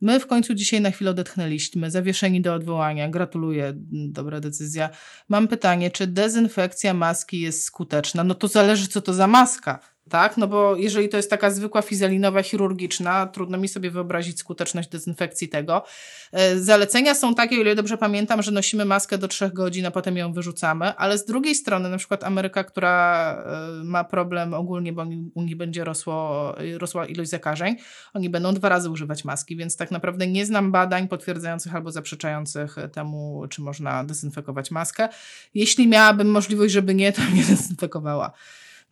[0.00, 3.08] My w końcu dzisiaj na chwilę odetchnęliśmy, zawieszeni do odwołania.
[3.08, 4.90] Gratuluję, dobra decyzja.
[5.28, 8.24] Mam pytanie, czy dezynfekcja maski jest skuteczna?
[8.24, 10.36] No to zależy, co to za maska tak?
[10.36, 15.48] No bo jeżeli to jest taka zwykła fizelinowa chirurgiczna, trudno mi sobie wyobrazić skuteczność dezynfekcji
[15.48, 15.84] tego.
[16.32, 19.90] E, zalecenia są takie, o ile dobrze pamiętam, że nosimy maskę do 3 godzin, a
[19.90, 23.36] potem ją wyrzucamy, ale z drugiej strony, na przykład Ameryka, która
[23.80, 27.76] e, ma problem ogólnie, bo u nich będzie rosło, rosła ilość zakażeń,
[28.14, 32.76] oni będą dwa razy używać maski, więc tak naprawdę nie znam badań potwierdzających albo zaprzeczających
[32.92, 35.08] temu, czy można dezynfekować maskę.
[35.54, 38.32] Jeśli miałabym możliwość, żeby nie, to nie dezynfekowała.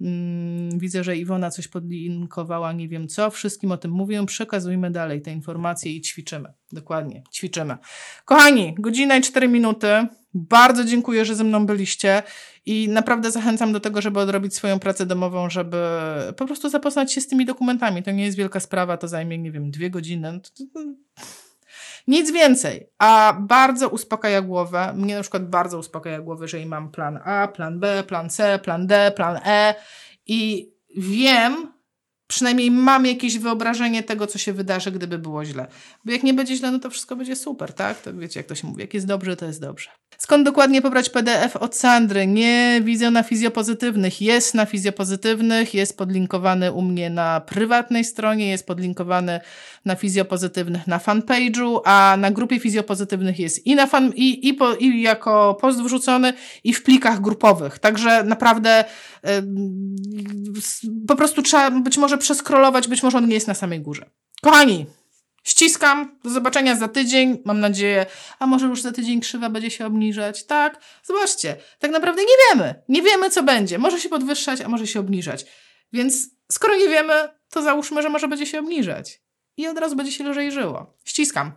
[0.00, 3.30] Mm, widzę, że Iwona coś podlinkowała, nie wiem co.
[3.30, 4.26] Wszystkim o tym mówię.
[4.26, 6.48] Przekazujmy dalej te informacje i ćwiczymy.
[6.72, 7.76] Dokładnie, ćwiczymy.
[8.24, 9.86] Kochani, godzina i 4 minuty.
[10.34, 12.22] Bardzo dziękuję, że ze mną byliście
[12.66, 15.78] i naprawdę zachęcam do tego, żeby odrobić swoją pracę domową, żeby
[16.36, 18.02] po prostu zapoznać się z tymi dokumentami.
[18.02, 20.40] To nie jest wielka sprawa, to zajmie, nie wiem, dwie godziny.
[22.06, 24.92] Nic więcej, a bardzo uspokaja głowę.
[24.96, 28.86] Mnie na przykład bardzo uspokaja głowę, jeżeli mam plan A, plan B, plan C, plan
[28.86, 29.74] D, plan E
[30.26, 31.73] i wiem,
[32.34, 35.66] przynajmniej mam jakieś wyobrażenie tego, co się wydarzy, gdyby było źle.
[36.04, 38.00] Bo jak nie będzie źle, no to wszystko będzie super, tak?
[38.00, 39.90] To wiecie, jak to się mówi, jak jest dobrze, to jest dobrze.
[40.18, 42.26] Skąd dokładnie pobrać PDF od Sandry?
[42.26, 44.22] Nie widzę na fizjopozytywnych.
[44.22, 49.40] Jest na fizjopozytywnych, jest podlinkowany u mnie na prywatnej stronie, jest podlinkowany
[49.84, 54.74] na fizjopozytywnych na fanpage'u, a na grupie fizjopozytywnych jest i, na fan, i, i, po,
[54.74, 56.32] i jako post wrzucony,
[56.64, 57.78] i w plikach grupowych.
[57.78, 58.84] Także naprawdę
[59.24, 59.30] yy,
[61.08, 64.10] po prostu trzeba być może przeskrolować, być może on nie jest na samej górze.
[64.42, 64.86] Kochani,
[65.44, 66.18] Ściskam.
[66.24, 67.42] Do zobaczenia za tydzień.
[67.44, 68.06] Mam nadzieję,
[68.38, 70.46] a może już za tydzień krzywa będzie się obniżać.
[70.46, 71.56] Tak, zobaczcie.
[71.78, 72.74] Tak naprawdę nie wiemy.
[72.88, 73.78] Nie wiemy, co będzie.
[73.78, 75.46] Może się podwyższać, a może się obniżać.
[75.92, 77.14] Więc skoro nie wiemy,
[77.50, 79.20] to załóżmy, że może będzie się obniżać.
[79.56, 80.94] I od razu będzie się lżej żyło.
[81.04, 81.52] Ściskam.